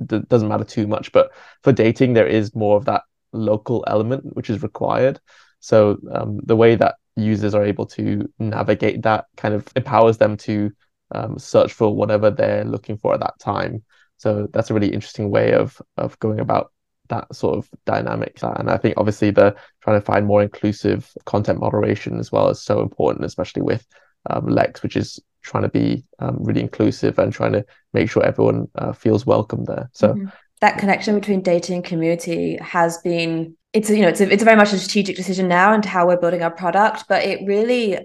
it 0.09 0.27
doesn't 0.29 0.47
matter 0.47 0.63
too 0.63 0.87
much. 0.87 1.11
But 1.11 1.31
for 1.61 1.71
dating, 1.71 2.13
there 2.13 2.27
is 2.27 2.55
more 2.55 2.77
of 2.77 2.85
that 2.85 3.03
local 3.33 3.83
element 3.87 4.35
which 4.35 4.49
is 4.49 4.63
required. 4.63 5.19
So 5.59 5.97
um, 6.11 6.39
the 6.43 6.55
way 6.55 6.75
that 6.75 6.95
users 7.15 7.53
are 7.53 7.63
able 7.63 7.85
to 7.85 8.29
navigate 8.39 9.01
that 9.03 9.25
kind 9.37 9.53
of 9.53 9.67
empowers 9.75 10.17
them 10.17 10.37
to 10.37 10.71
um, 11.11 11.37
search 11.37 11.73
for 11.73 11.95
whatever 11.95 12.31
they're 12.31 12.63
looking 12.63 12.97
for 12.97 13.13
at 13.13 13.19
that 13.19 13.39
time. 13.39 13.83
So 14.17 14.47
that's 14.53 14.71
a 14.71 14.73
really 14.73 14.93
interesting 14.93 15.29
way 15.29 15.53
of 15.53 15.81
of 15.97 16.17
going 16.19 16.39
about 16.39 16.71
that 17.09 17.33
sort 17.35 17.57
of 17.57 17.69
dynamic. 17.85 18.39
And 18.41 18.69
I 18.69 18.77
think 18.77 18.95
obviously 18.97 19.31
the 19.31 19.55
trying 19.81 19.99
to 19.99 20.05
find 20.05 20.25
more 20.25 20.41
inclusive 20.41 21.11
content 21.25 21.59
moderation 21.59 22.19
as 22.19 22.31
well 22.31 22.49
is 22.49 22.61
so 22.61 22.81
important, 22.81 23.25
especially 23.25 23.61
with 23.61 23.85
um, 24.29 24.47
Lex, 24.47 24.81
which 24.81 24.95
is 24.95 25.19
trying 25.41 25.63
to 25.63 25.69
be 25.69 26.03
um, 26.19 26.37
really 26.39 26.61
inclusive 26.61 27.19
and 27.19 27.33
trying 27.33 27.51
to 27.51 27.65
make 27.93 28.09
sure 28.09 28.23
everyone 28.23 28.67
uh, 28.75 28.93
feels 28.93 29.25
welcome 29.25 29.65
there. 29.65 29.89
So 29.93 30.13
mm-hmm. 30.13 30.27
that 30.61 30.77
connection 30.77 31.15
between 31.15 31.41
data 31.41 31.73
and 31.73 31.83
community 31.83 32.57
has 32.61 32.97
been 32.99 33.57
it's 33.73 33.89
you 33.89 34.01
know 34.01 34.07
it's 34.07 34.21
a, 34.21 34.31
it's 34.31 34.43
a 34.43 34.45
very 34.45 34.57
much 34.57 34.71
a 34.71 34.77
strategic 34.77 35.15
decision 35.15 35.47
now 35.47 35.73
and 35.73 35.83
how 35.83 36.07
we're 36.07 36.19
building 36.19 36.43
our 36.43 36.51
product, 36.51 37.05
but 37.09 37.23
it 37.23 37.45
really 37.45 37.97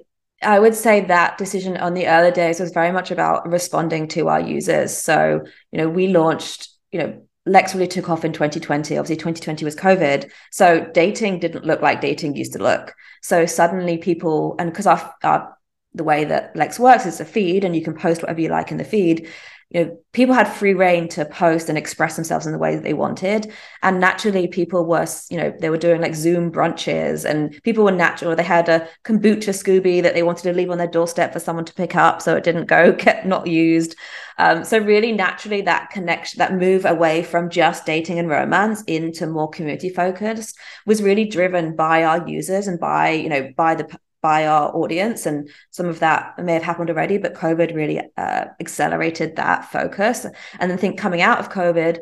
I 0.43 0.59
would 0.59 0.75
say 0.75 1.01
that 1.03 1.37
decision 1.37 1.77
on 1.77 1.95
the 1.95 2.07
early 2.07 2.31
days 2.31 2.61
was 2.61 2.71
very 2.71 2.93
much 2.93 3.11
about 3.11 3.49
responding 3.49 4.09
to 4.09 4.29
our 4.29 4.41
users. 4.41 4.97
So 4.97 5.45
you 5.73 5.79
know 5.79 5.89
we 5.89 6.09
launched 6.09 6.71
you 6.91 7.01
know 7.01 7.23
Lex 7.49 7.75
really 7.75 7.89
took 7.89 8.11
off 8.11 8.25
in 8.25 8.33
2020. 8.33 8.97
Obviously, 8.97 9.17
2020 9.17 9.65
was 9.65 9.75
COVID. 9.75 10.31
So 10.51 10.87
dating 10.93 11.41
didn't 11.41 11.65
look 11.65 11.81
like 11.81 12.01
dating 12.01 12.37
used 12.37 12.53
to 12.53 12.59
look. 12.59 12.95
So 13.23 13.47
suddenly 13.47 13.97
people, 13.97 14.55
and 14.59 14.71
because 14.71 14.87
our, 14.87 15.15
our 15.23 15.57
the 15.99 16.05
way 16.05 16.25
that 16.25 16.57
Lex 16.57 16.79
works 16.81 17.05
is 17.05 17.21
a 17.21 17.25
feed, 17.25 17.65
and 17.65 17.77
you 17.77 17.83
can 17.83 17.95
post 17.95 18.23
whatever 18.23 18.41
you 18.41 18.49
like 18.49 18.71
in 18.71 18.79
the 18.79 18.85
feed. 18.85 19.29
You 19.71 19.85
know, 19.85 19.99
people 20.15 20.35
had 20.35 20.49
free 20.49 20.73
rein 20.73 21.09
to 21.09 21.27
post 21.27 21.69
and 21.69 21.77
express 21.77 22.17
themselves 22.17 22.47
in 22.47 22.53
the 22.53 22.59
way 22.59 22.75
that 22.75 22.85
they 22.85 22.95
wanted, 22.95 23.53
and 23.83 24.01
naturally, 24.01 24.49
people 24.49 24.87
were, 24.87 25.07
you 25.29 25.37
know, 25.37 25.55
they 25.61 25.69
were 25.69 25.77
doing 25.77 26.01
like 26.01 26.15
Zoom 26.15 26.51
brunches, 26.51 27.29
and 27.29 27.61
people 27.65 27.85
were 27.85 27.93
natural. 27.93 28.35
They 28.35 28.45
had 28.45 28.71
a 28.71 28.89
kombucha 29.05 29.53
SCOBY 29.53 30.03
that 30.03 30.15
they 30.15 30.23
wanted 30.23 30.45
to 30.45 30.55
leave 30.55 30.71
on 30.71 30.79
their 30.79 30.87
doorstep 30.87 31.35
for 31.35 31.41
someone 31.41 31.67
to 31.67 31.75
pick 31.75 31.95
up, 31.95 32.23
so 32.23 32.35
it 32.35 32.45
didn't 32.45 32.65
go 32.65 32.93
get 33.05 33.27
not 33.27 33.47
used. 33.47 33.95
Um, 34.39 34.65
so 34.65 34.79
really, 34.79 35.13
naturally, 35.13 35.63
that 35.63 35.91
connection, 35.91 36.39
that 36.39 36.55
move 36.55 36.85
away 36.87 37.23
from 37.23 37.51
just 37.51 37.85
dating 37.85 38.19
and 38.19 38.29
romance 38.29 38.83
into 38.85 39.27
more 39.27 39.51
community 39.51 39.91
focused, 39.91 40.57
was 40.87 41.03
really 41.03 41.27
driven 41.27 41.77
by 41.77 42.05
our 42.05 42.27
users 42.27 42.69
and 42.69 42.81
by 42.81 43.11
you 43.11 43.29
know 43.29 43.53
by 43.57 43.75
the 43.75 43.99
by 44.21 44.47
our 44.47 44.75
audience 44.75 45.27
and 45.27 45.49
some 45.71 45.87
of 45.87 46.01
that 46.01 46.37
may 46.43 46.55
have 46.55 46.63
happened 46.63 46.91
already 46.91 47.19
but 47.19 47.35
covid 47.35 47.75
really 47.75 48.01
uh, 48.17 48.45
accelerated 48.61 49.37
that 49.37 49.71
focus. 49.71 50.27
And 50.59 50.71
then 50.71 50.79
think 50.79 50.99
coming 50.99 51.21
out 51.21 51.39
of 51.39 51.51
covid 51.51 52.01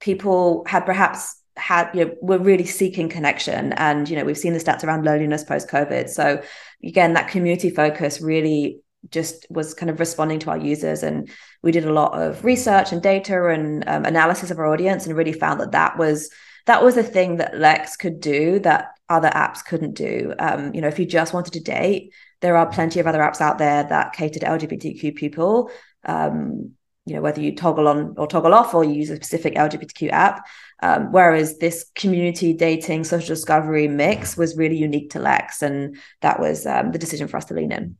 people 0.00 0.64
had 0.66 0.84
perhaps 0.84 1.42
had 1.56 1.90
you 1.92 2.04
know 2.04 2.14
were 2.22 2.38
really 2.38 2.64
seeking 2.64 3.08
connection 3.08 3.72
and 3.74 4.08
you 4.08 4.16
know 4.16 4.24
we've 4.24 4.38
seen 4.38 4.52
the 4.52 4.58
stats 4.58 4.84
around 4.84 5.04
loneliness 5.04 5.44
post 5.44 5.68
covid 5.68 6.08
so 6.08 6.42
again 6.82 7.12
that 7.12 7.28
community 7.28 7.68
focus 7.68 8.20
really 8.22 8.80
just 9.10 9.46
was 9.50 9.74
kind 9.74 9.90
of 9.90 10.00
responding 10.00 10.38
to 10.38 10.50
our 10.50 10.58
users 10.58 11.02
and 11.02 11.28
we 11.62 11.72
did 11.72 11.84
a 11.84 11.92
lot 11.92 12.12
of 12.20 12.44
research 12.44 12.92
and 12.92 13.02
data 13.02 13.48
and 13.48 13.84
um, 13.86 14.04
analysis 14.04 14.50
of 14.50 14.58
our 14.58 14.66
audience 14.66 15.06
and 15.06 15.16
really 15.16 15.32
found 15.32 15.60
that 15.60 15.72
that 15.72 15.98
was 15.98 16.30
that 16.66 16.82
was 16.82 16.96
a 16.96 17.02
thing 17.02 17.36
that 17.36 17.58
lex 17.58 17.96
could 17.96 18.20
do 18.20 18.58
that 18.60 18.90
other 19.12 19.30
apps 19.30 19.64
couldn't 19.64 19.94
do. 19.94 20.34
Um, 20.38 20.74
you 20.74 20.80
know, 20.80 20.88
if 20.88 20.98
you 20.98 21.06
just 21.06 21.32
wanted 21.32 21.52
to 21.54 21.60
date, 21.60 22.12
there 22.40 22.56
are 22.56 22.66
plenty 22.66 23.00
of 23.00 23.06
other 23.06 23.20
apps 23.20 23.40
out 23.40 23.58
there 23.58 23.84
that 23.84 24.12
cater 24.12 24.40
to 24.40 24.46
LGBTQ 24.46 25.14
people. 25.14 25.70
Um, 26.04 26.72
you 27.04 27.14
know, 27.14 27.20
whether 27.20 27.40
you 27.40 27.56
toggle 27.56 27.88
on 27.88 28.14
or 28.16 28.26
toggle 28.26 28.54
off 28.54 28.74
or 28.74 28.84
you 28.84 28.92
use 28.92 29.10
a 29.10 29.16
specific 29.16 29.54
LGBTQ 29.54 30.10
app. 30.10 30.46
Um, 30.82 31.12
whereas 31.12 31.58
this 31.58 31.90
community 31.94 32.52
dating 32.52 33.04
social 33.04 33.28
discovery 33.28 33.88
mix 33.88 34.36
was 34.36 34.56
really 34.56 34.76
unique 34.76 35.10
to 35.10 35.20
Lex, 35.20 35.62
and 35.62 35.96
that 36.20 36.40
was 36.40 36.66
um, 36.66 36.92
the 36.92 36.98
decision 36.98 37.28
for 37.28 37.36
us 37.36 37.44
to 37.46 37.54
lean 37.54 37.72
in. 37.72 37.96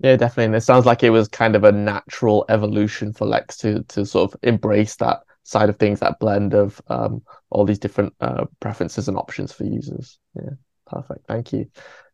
Yeah, 0.00 0.16
definitely. 0.16 0.46
And 0.46 0.56
it 0.56 0.62
sounds 0.62 0.86
like 0.86 1.02
it 1.02 1.10
was 1.10 1.28
kind 1.28 1.54
of 1.54 1.64
a 1.64 1.72
natural 1.72 2.44
evolution 2.48 3.12
for 3.12 3.26
Lex 3.26 3.56
to 3.58 3.82
to 3.84 4.06
sort 4.06 4.32
of 4.32 4.40
embrace 4.42 4.96
that 4.96 5.22
side 5.50 5.68
of 5.68 5.76
things, 5.76 6.00
that 6.00 6.20
blend 6.20 6.54
of 6.54 6.80
um, 6.86 7.22
all 7.50 7.64
these 7.64 7.78
different 7.78 8.14
uh, 8.20 8.44
preferences 8.60 9.08
and 9.08 9.16
options 9.16 9.52
for 9.52 9.64
users. 9.64 10.18
Yeah, 10.36 10.50
perfect. 10.86 11.26
Thank 11.26 11.52
you. 11.52 11.66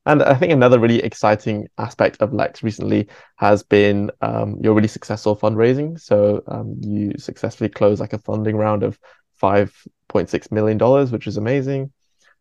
And 0.07 0.23
I 0.23 0.35
think 0.35 0.53
another 0.53 0.79
really 0.79 1.03
exciting 1.03 1.69
aspect 1.79 2.23
of 2.23 2.33
Lex 2.33 2.63
recently 2.63 3.09
has 3.37 3.63
been 3.63 4.11
um, 4.23 4.57
your 4.63 4.73
really 4.73 4.89
successful 4.89 5.37
fundraising. 5.37 6.01
So 6.01 6.43
um, 6.47 6.77
you 6.81 7.13
successfully 7.19 7.69
closed 7.69 8.01
like 8.01 8.13
a 8.13 8.19
funding 8.19 8.57
round 8.57 8.85
of 8.85 8.99
$5.6 9.43 10.53
million, 10.53 10.79
which 11.11 11.27
is 11.27 11.37
amazing. 11.37 11.93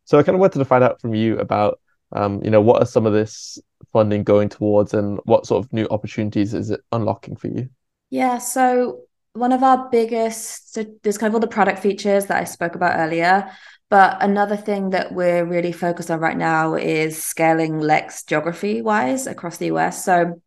So 0.06 0.18
I 0.18 0.24
kind 0.24 0.36
of 0.36 0.40
wanted 0.40 0.60
to 0.60 0.66
find 0.66 0.84
out 0.84 1.02
from 1.02 1.16
you 1.16 1.40
about, 1.40 1.80
um, 2.14 2.42
you 2.44 2.52
know, 2.52 2.62
what 2.62 2.82
are 2.82 2.86
some 2.86 3.08
of 3.08 3.14
this 3.14 3.58
funding 3.92 4.24
going 4.24 4.48
towards 4.48 4.94
and 4.94 5.20
what 5.26 5.48
sort 5.48 5.66
of 5.66 5.74
new 5.74 5.88
opportunities 5.90 6.54
is 6.54 6.70
it 6.70 6.82
unlocking 6.92 7.36
for 7.36 7.48
you? 7.48 7.70
Yeah, 8.12 8.38
so 8.38 9.05
one 9.36 9.52
of 9.52 9.64
our 9.64 9.90
biggest 9.90 10.74
so 10.74 10.86
there's 11.04 11.18
kind 11.18 11.30
of 11.30 11.36
all 11.36 11.42
the 11.42 11.48
product 11.48 11.80
features 11.80 12.26
that 12.28 12.42
I 12.42 12.46
spoke 12.46 12.76
about 12.76 13.00
earlier. 13.00 13.50
But 13.90 14.18
another 14.22 14.58
thing 14.58 14.92
that 14.92 15.14
we're 15.14 15.46
really 15.46 15.72
focused 15.72 16.10
on 16.10 16.20
right 16.20 16.38
now 16.38 16.76
is 16.76 17.22
scaling 17.22 17.80
Lex 17.80 18.24
geography 18.24 18.82
wise 18.82 19.28
across 19.28 19.58
the 19.58 19.68
US. 19.68 20.04
So 20.04 20.42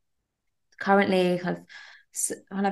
currently 0.80 1.38
kind 1.38 1.58
of 1.58 1.64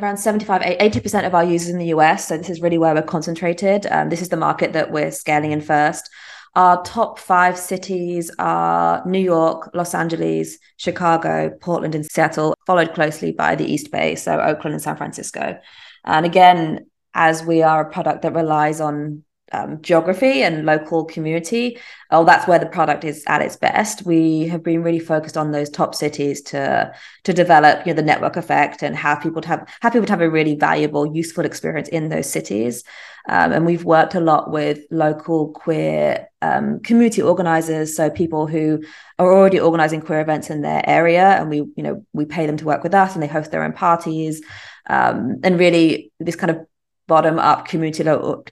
around 0.03 0.17
75 0.17 0.63
80% 0.63 1.27
of 1.27 1.35
our 1.35 1.45
users 1.45 1.69
in 1.69 1.79
the 1.79 1.95
US. 1.95 2.27
So 2.29 2.37
this 2.37 2.51
is 2.51 2.61
really 2.61 2.79
where 2.79 2.95
we're 2.95 3.03
concentrated. 3.03 3.87
Um, 3.87 4.09
this 4.09 4.23
is 4.23 4.31
the 4.31 4.37
market 4.37 4.73
that 4.73 4.91
we're 4.91 5.11
scaling 5.11 5.53
in 5.53 5.61
first. 5.61 6.11
Our 6.57 6.83
top 6.83 7.19
five 7.19 7.59
cities 7.59 8.31
are 8.39 9.07
New 9.07 9.21
York, 9.21 9.71
Los 9.75 9.95
Angeles, 9.95 10.57
Chicago, 10.79 11.51
Portland, 11.61 11.95
and 11.95 12.07
Seattle, 12.07 12.55
followed 12.67 12.95
closely 12.95 13.31
by 13.31 13.55
the 13.55 13.71
East 13.71 13.93
Bay, 13.93 14.15
so 14.15 14.41
Oakland 14.41 14.73
and 14.73 14.83
San 14.83 14.97
Francisco. 14.97 15.59
And 16.07 16.25
again, 16.27 16.87
as 17.15 17.43
we 17.43 17.63
are 17.63 17.83
a 17.83 17.91
product 17.91 18.23
that 18.23 18.35
relies 18.35 18.81
on 18.81 19.23
um, 19.53 19.81
geography 19.81 20.43
and 20.43 20.67
local 20.67 21.05
community, 21.05 21.79
oh, 22.11 22.25
that's 22.25 22.49
where 22.49 22.59
the 22.59 22.67
product 22.67 23.05
is 23.05 23.23
at 23.29 23.43
its 23.43 23.57
best. 23.57 24.05
We 24.05 24.49
have 24.49 24.63
been 24.63 24.83
really 24.83 24.99
focused 24.99 25.37
on 25.37 25.53
those 25.53 25.71
top 25.71 25.95
cities 25.95 26.43
to 26.43 26.93
to 27.25 27.33
develop, 27.33 27.87
you 27.87 27.93
know, 27.93 27.97
the 27.97 28.03
network 28.03 28.37
effect 28.37 28.83
and 28.83 28.97
how 28.97 29.15
people 29.15 29.43
to 29.43 29.49
have 29.49 29.69
how 29.81 29.91
people 29.91 30.07
to 30.07 30.13
have 30.13 30.21
a 30.21 30.31
really 30.31 30.57
valuable, 30.57 31.15
useful 31.15 31.45
experience 31.45 31.89
in 31.89 32.09
those 32.09 32.29
cities. 32.29 32.83
Um, 33.29 33.53
and 33.53 33.67
we've 33.67 33.85
worked 33.85 34.15
a 34.15 34.21
lot 34.21 34.53
with 34.53 34.81
local 34.91 35.49
queer 35.51 36.29
um, 36.43 36.81
community 36.81 37.23
organizers, 37.23 37.97
so 37.97 38.09
people 38.09 38.47
who 38.47 38.83
are 39.19 39.33
already 39.33 39.59
organizing 39.59 40.01
queer 40.01 40.21
events 40.21 40.49
in 40.51 40.63
their 40.63 40.83
area, 40.89 41.25
and 41.41 41.51
we, 41.51 41.57
you 41.57 41.83
know, 41.83 42.05
we 42.13 42.25
pay 42.25 42.47
them 42.47 42.57
to 42.57 42.65
work 42.65 42.85
with 42.85 42.95
us, 42.95 43.15
and 43.15 43.23
they 43.23 43.27
host 43.27 43.51
their 43.51 43.65
own 43.65 43.73
parties. 43.73 44.43
Um, 44.89 45.41
and 45.43 45.59
really, 45.59 46.13
this 46.21 46.37
kind 46.37 46.51
of 46.51 46.67
bottom 47.07 47.39
up 47.39 47.69
community 47.69 48.03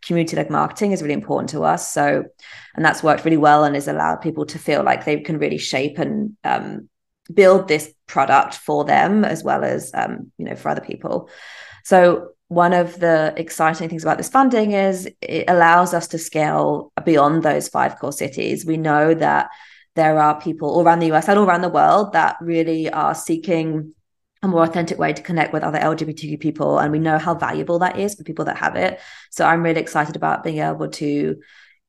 community 0.03 0.37
led 0.37 0.51
marketing 0.51 0.93
is 0.93 1.03
really 1.03 1.15
important 1.15 1.51
to 1.51 1.65
us. 1.65 1.93
So, 1.93 2.25
and 2.75 2.85
that's 2.85 3.03
worked 3.03 3.25
really 3.25 3.37
well 3.37 3.65
and 3.65 3.75
has 3.75 3.89
allowed 3.89 4.17
people 4.17 4.47
to 4.47 4.59
feel 4.59 4.83
like 4.83 5.05
they 5.05 5.21
can 5.21 5.39
really 5.39 5.59
shape 5.59 5.99
and 5.99 6.37
um, 6.45 6.89
build 7.33 7.69
this 7.69 7.93
product 8.07 8.55
for 8.55 8.85
them 8.85 9.25
as 9.25 9.43
well 9.43 9.65
as 9.65 9.91
um, 9.95 10.31
you 10.39 10.45
know 10.45 10.55
for 10.55 10.69
other 10.69 10.81
people. 10.81 11.29
So 11.85 12.31
one 12.49 12.73
of 12.73 13.01
the 13.01 13.35
exciting 13.37 13.89
things 13.89 14.05
about 14.05 14.19
this 14.19 14.29
funding 14.29 14.73
is 14.73 15.09
it 15.21 15.45
allows 15.49 15.95
us 15.95 16.09
to 16.09 16.19
scale 16.19 16.93
beyond 17.05 17.43
those 17.43 17.69
five 17.69 17.99
core 17.99 18.13
cities. 18.13 18.65
We 18.65 18.77
know 18.77 19.15
that 19.15 19.49
there 19.97 20.19
are 20.19 20.41
people 20.41 20.71
all 20.71 20.83
around 20.83 20.99
the 20.99 21.13
US 21.13 21.29
and 21.29 21.39
all 21.39 21.47
around 21.47 21.63
the 21.63 21.69
world 21.69 22.13
that 22.13 22.37
really 22.41 22.91
are 22.91 23.15
seeking 23.15 23.95
a 24.45 24.49
more 24.49 24.63
authentic 24.63 24.99
way 24.99 25.13
to 25.13 25.23
connect 25.23 25.53
with 25.53 25.63
other 25.63 25.79
LGBTQ 25.79 26.41
people. 26.41 26.79
And 26.79 26.93
we 26.93 26.99
know 26.99 27.19
how 27.19 27.35
valuable 27.35 27.79
that 27.81 27.99
is 27.99 28.15
for 28.15 28.25
people 28.25 28.45
that 28.47 28.59
have 28.59 28.77
it. 28.77 29.01
So 29.31 29.45
I'm 29.45 29.63
really 29.63 29.81
excited 29.81 30.17
about 30.17 30.45
being 30.45 30.59
able 30.59 30.89
to, 30.89 31.37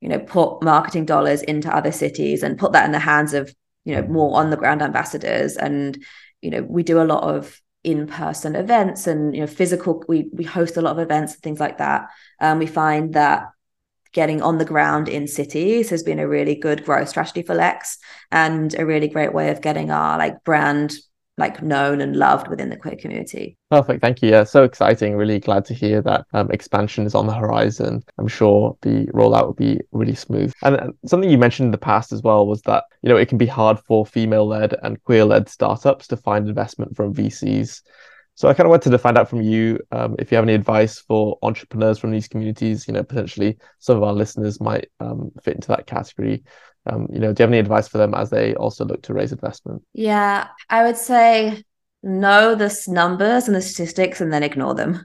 you 0.00 0.08
know, 0.08 0.18
put 0.18 0.62
marketing 0.62 1.04
dollars 1.04 1.42
into 1.42 1.74
other 1.74 1.92
cities 1.92 2.42
and 2.42 2.58
put 2.58 2.72
that 2.72 2.86
in 2.86 2.92
the 2.92 2.98
hands 2.98 3.34
of, 3.34 3.54
you 3.84 3.94
know, 3.94 4.02
more 4.02 4.38
on 4.38 4.50
the 4.50 4.56
ground 4.56 4.82
ambassadors. 4.82 5.56
And, 5.56 6.02
you 6.42 6.50
know, 6.50 6.62
we 6.62 6.82
do 6.82 7.00
a 7.00 7.04
lot 7.04 7.22
of 7.22 7.60
in-person 7.84 8.56
events 8.56 9.06
and 9.06 9.32
you 9.32 9.40
know 9.40 9.46
physical 9.46 10.02
we 10.08 10.28
we 10.32 10.42
host 10.42 10.76
a 10.76 10.82
lot 10.82 10.90
of 10.90 10.98
events 10.98 11.34
and 11.34 11.42
things 11.44 11.60
like 11.60 11.78
that 11.78 12.08
um, 12.40 12.58
we 12.58 12.66
find 12.66 13.14
that 13.14 13.44
getting 14.12 14.42
on 14.42 14.58
the 14.58 14.64
ground 14.64 15.08
in 15.08 15.28
cities 15.28 15.90
has 15.90 16.02
been 16.02 16.18
a 16.18 16.26
really 16.26 16.56
good 16.56 16.84
growth 16.84 17.08
strategy 17.08 17.42
for 17.42 17.54
lex 17.54 17.98
and 18.32 18.74
a 18.74 18.84
really 18.84 19.06
great 19.06 19.32
way 19.32 19.50
of 19.50 19.60
getting 19.60 19.92
our 19.92 20.18
like 20.18 20.42
brand 20.42 20.94
like 21.38 21.62
known 21.62 22.00
and 22.00 22.16
loved 22.16 22.48
within 22.48 22.70
the 22.70 22.76
queer 22.76 22.96
community. 22.96 23.58
Perfect, 23.70 24.00
thank 24.00 24.22
you. 24.22 24.30
Yeah, 24.30 24.44
so 24.44 24.64
exciting. 24.64 25.16
Really 25.16 25.38
glad 25.38 25.64
to 25.66 25.74
hear 25.74 26.00
that 26.02 26.24
um, 26.32 26.50
expansion 26.50 27.04
is 27.04 27.14
on 27.14 27.26
the 27.26 27.34
horizon. 27.34 28.02
I'm 28.18 28.28
sure 28.28 28.76
the 28.82 29.06
rollout 29.08 29.46
will 29.46 29.54
be 29.54 29.80
really 29.92 30.14
smooth. 30.14 30.52
And, 30.62 30.94
something 31.04 31.30
you 31.30 31.38
mentioned 31.38 31.66
in 31.66 31.72
the 31.72 31.78
past 31.78 32.12
as 32.12 32.22
well 32.22 32.46
was 32.46 32.62
that 32.62 32.84
you 33.02 33.08
know 33.08 33.16
it 33.16 33.28
can 33.28 33.38
be 33.38 33.46
hard 33.46 33.78
for 33.80 34.06
female-led 34.06 34.74
and 34.82 35.02
queer-led 35.04 35.48
startups 35.48 36.06
to 36.08 36.16
find 36.16 36.48
investment 36.48 36.96
from 36.96 37.14
VCs. 37.14 37.82
So 38.34 38.48
I 38.48 38.54
kind 38.54 38.66
of 38.66 38.70
wanted 38.70 38.90
to 38.90 38.98
find 38.98 39.16
out 39.16 39.30
from 39.30 39.40
you 39.40 39.78
um, 39.92 40.14
if 40.18 40.30
you 40.30 40.36
have 40.36 40.44
any 40.44 40.54
advice 40.54 40.98
for 40.98 41.38
entrepreneurs 41.42 41.98
from 41.98 42.10
these 42.10 42.28
communities. 42.28 42.86
You 42.86 42.94
know, 42.94 43.02
potentially 43.02 43.58
some 43.78 43.96
of 43.96 44.02
our 44.02 44.12
listeners 44.12 44.60
might 44.60 44.88
um, 45.00 45.32
fit 45.42 45.56
into 45.56 45.68
that 45.68 45.86
category 45.86 46.44
um, 46.86 47.08
you 47.12 47.18
know, 47.18 47.32
do 47.32 47.42
you 47.42 47.44
have 47.44 47.50
any 47.50 47.58
advice 47.58 47.88
for 47.88 47.98
them 47.98 48.14
as 48.14 48.30
they 48.30 48.54
also 48.54 48.84
look 48.84 49.02
to 49.02 49.14
raise 49.14 49.32
investment? 49.32 49.82
Yeah, 49.92 50.48
I 50.70 50.84
would 50.84 50.96
say 50.96 51.62
know 52.02 52.54
the 52.54 52.74
numbers 52.88 53.48
and 53.48 53.56
the 53.56 53.62
statistics 53.62 54.20
and 54.20 54.32
then 54.32 54.42
ignore 54.42 54.74
them. 54.74 55.04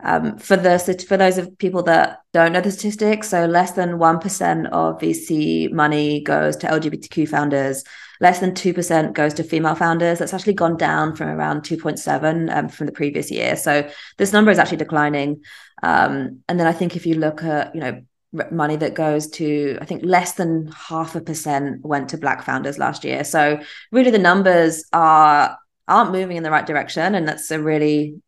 Um, 0.00 0.38
for 0.38 0.56
the 0.56 0.78
for 1.08 1.16
those 1.16 1.38
of 1.38 1.58
people 1.58 1.82
that 1.84 2.20
don't 2.32 2.52
know 2.52 2.60
the 2.60 2.70
statistics, 2.70 3.30
so 3.30 3.46
less 3.46 3.72
than 3.72 3.98
one 3.98 4.20
percent 4.20 4.68
of 4.68 5.00
VC 5.00 5.72
money 5.72 6.22
goes 6.22 6.54
to 6.56 6.68
LGBTQ 6.68 7.28
founders. 7.28 7.82
Less 8.20 8.38
than 8.38 8.54
two 8.54 8.72
percent 8.72 9.14
goes 9.14 9.34
to 9.34 9.42
female 9.42 9.74
founders. 9.74 10.20
That's 10.20 10.34
actually 10.34 10.54
gone 10.54 10.76
down 10.76 11.16
from 11.16 11.28
around 11.28 11.64
two 11.64 11.76
point 11.76 11.98
seven 11.98 12.48
um, 12.50 12.68
from 12.68 12.86
the 12.86 12.92
previous 12.92 13.28
year. 13.28 13.56
So 13.56 13.90
this 14.18 14.32
number 14.32 14.52
is 14.52 14.58
actually 14.58 14.76
declining. 14.76 15.42
Um, 15.82 16.42
and 16.48 16.60
then 16.60 16.68
I 16.68 16.72
think 16.72 16.94
if 16.94 17.04
you 17.04 17.16
look 17.16 17.42
at 17.42 17.74
you 17.74 17.80
know 17.80 18.00
money 18.32 18.76
that 18.76 18.94
goes 18.94 19.28
to 19.28 19.78
i 19.80 19.84
think 19.86 20.04
less 20.04 20.32
than 20.32 20.70
half 20.76 21.14
a 21.14 21.20
percent 21.20 21.82
went 21.84 22.10
to 22.10 22.18
black 22.18 22.42
founders 22.42 22.78
last 22.78 23.04
year. 23.04 23.24
So 23.24 23.60
really 23.90 24.10
the 24.10 24.18
numbers 24.18 24.84
are 24.92 25.58
aren't 25.86 26.12
moving 26.12 26.36
in 26.36 26.42
the 26.42 26.50
right 26.50 26.66
direction 26.66 27.14
and 27.14 27.26
that's 27.26 27.50
a 27.50 27.60
really 27.60 28.20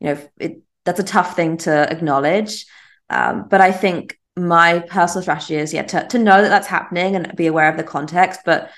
you 0.00 0.06
know 0.06 0.28
it, 0.38 0.62
that's 0.84 1.00
a 1.00 1.04
tough 1.04 1.36
thing 1.36 1.56
to 1.58 1.90
acknowledge. 1.90 2.66
Um, 3.08 3.46
but 3.48 3.60
i 3.60 3.70
think 3.70 4.18
my 4.36 4.80
personal 4.80 5.22
strategy 5.22 5.54
is 5.54 5.72
yeah 5.72 5.84
to, 5.84 6.06
to 6.08 6.18
know 6.18 6.42
that 6.42 6.48
that's 6.48 6.66
happening 6.66 7.14
and 7.14 7.34
be 7.36 7.46
aware 7.46 7.70
of 7.70 7.76
the 7.76 7.84
context 7.84 8.40
but 8.44 8.70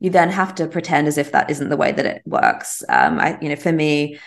you 0.00 0.10
then 0.10 0.28
have 0.28 0.54
to 0.56 0.66
pretend 0.66 1.08
as 1.08 1.16
if 1.16 1.32
that 1.32 1.48
isn't 1.50 1.70
the 1.70 1.76
way 1.76 1.90
that 1.90 2.04
it 2.04 2.22
works. 2.26 2.82
Um, 2.88 3.18
i 3.18 3.38
you 3.40 3.48
know 3.48 3.56
for 3.56 3.72
me 3.72 4.18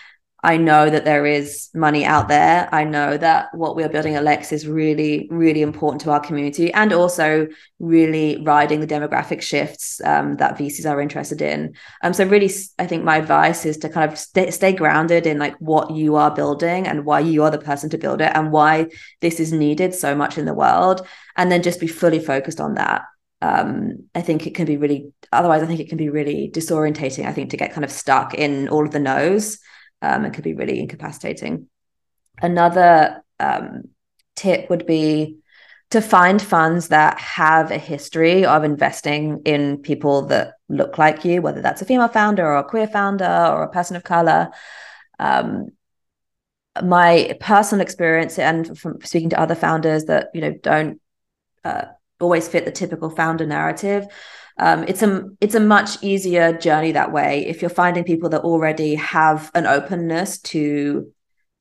I 0.42 0.56
know 0.56 0.88
that 0.88 1.04
there 1.04 1.26
is 1.26 1.68
money 1.74 2.04
out 2.04 2.28
there. 2.28 2.68
I 2.72 2.84
know 2.84 3.16
that 3.18 3.54
what 3.54 3.76
we're 3.76 3.90
building 3.90 4.14
at 4.14 4.24
Lex 4.24 4.52
is 4.52 4.66
really, 4.66 5.28
really 5.30 5.60
important 5.60 6.00
to 6.02 6.10
our 6.10 6.20
community 6.20 6.72
and 6.72 6.92
also 6.92 7.46
really 7.78 8.42
riding 8.42 8.80
the 8.80 8.86
demographic 8.86 9.42
shifts 9.42 10.00
um, 10.04 10.36
that 10.36 10.56
VCs 10.56 10.90
are 10.90 11.00
interested 11.00 11.42
in. 11.42 11.74
Um, 12.02 12.14
so 12.14 12.24
really, 12.24 12.50
I 12.78 12.86
think 12.86 13.04
my 13.04 13.18
advice 13.18 13.66
is 13.66 13.76
to 13.78 13.90
kind 13.90 14.10
of 14.10 14.18
stay, 14.18 14.72
grounded 14.72 15.26
in 15.26 15.38
like 15.38 15.56
what 15.58 15.90
you 15.90 16.16
are 16.16 16.30
building 16.30 16.86
and 16.86 17.04
why 17.04 17.20
you 17.20 17.42
are 17.42 17.50
the 17.50 17.58
person 17.58 17.90
to 17.90 17.98
build 17.98 18.20
it 18.20 18.32
and 18.34 18.52
why 18.52 18.86
this 19.20 19.40
is 19.40 19.52
needed 19.52 19.94
so 19.94 20.14
much 20.14 20.38
in 20.38 20.46
the 20.46 20.54
world. 20.54 21.06
And 21.36 21.52
then 21.52 21.62
just 21.62 21.80
be 21.80 21.86
fully 21.86 22.20
focused 22.20 22.60
on 22.60 22.74
that. 22.74 23.02
Um, 23.42 24.04
I 24.14 24.20
think 24.22 24.46
it 24.46 24.54
can 24.54 24.64
be 24.66 24.76
really, 24.76 25.12
otherwise 25.32 25.62
I 25.62 25.66
think 25.66 25.80
it 25.80 25.88
can 25.88 25.98
be 25.98 26.08
really 26.08 26.50
disorientating, 26.52 27.26
I 27.26 27.32
think, 27.32 27.50
to 27.50 27.56
get 27.56 27.72
kind 27.72 27.84
of 27.84 27.90
stuck 27.90 28.34
in 28.34 28.68
all 28.68 28.84
of 28.84 28.92
the 28.92 29.00
no's 29.00 29.58
um, 30.02 30.24
it 30.24 30.32
could 30.32 30.44
be 30.44 30.54
really 30.54 30.80
incapacitating. 30.80 31.68
Another 32.40 33.22
um, 33.38 33.84
tip 34.36 34.70
would 34.70 34.86
be 34.86 35.36
to 35.90 36.00
find 36.00 36.40
funds 36.40 36.88
that 36.88 37.18
have 37.18 37.70
a 37.70 37.78
history 37.78 38.44
of 38.44 38.62
investing 38.62 39.42
in 39.44 39.78
people 39.78 40.26
that 40.26 40.54
look 40.68 40.98
like 40.98 41.24
you, 41.24 41.42
whether 41.42 41.60
that's 41.60 41.82
a 41.82 41.84
female 41.84 42.08
founder 42.08 42.46
or 42.46 42.58
a 42.58 42.64
queer 42.64 42.86
founder 42.86 43.24
or 43.24 43.64
a 43.64 43.70
person 43.70 43.96
of 43.96 44.04
color. 44.04 44.50
Um, 45.18 45.70
my 46.82 47.36
personal 47.40 47.82
experience 47.82 48.38
and 48.38 48.78
from 48.78 49.00
speaking 49.02 49.30
to 49.30 49.40
other 49.40 49.56
founders 49.56 50.04
that 50.04 50.28
you 50.32 50.40
know 50.40 50.52
don't 50.52 51.00
uh, 51.64 51.86
always 52.20 52.46
fit 52.46 52.64
the 52.64 52.70
typical 52.70 53.10
founder 53.10 53.44
narrative 53.44 54.06
um, 54.60 54.84
it's 54.86 55.02
a 55.02 55.24
it's 55.40 55.54
a 55.54 55.60
much 55.60 56.02
easier 56.02 56.52
journey 56.52 56.92
that 56.92 57.12
way 57.12 57.46
if 57.46 57.62
you're 57.62 57.70
finding 57.70 58.04
people 58.04 58.28
that 58.28 58.42
already 58.42 58.94
have 58.94 59.50
an 59.54 59.66
openness 59.66 60.38
to 60.38 61.10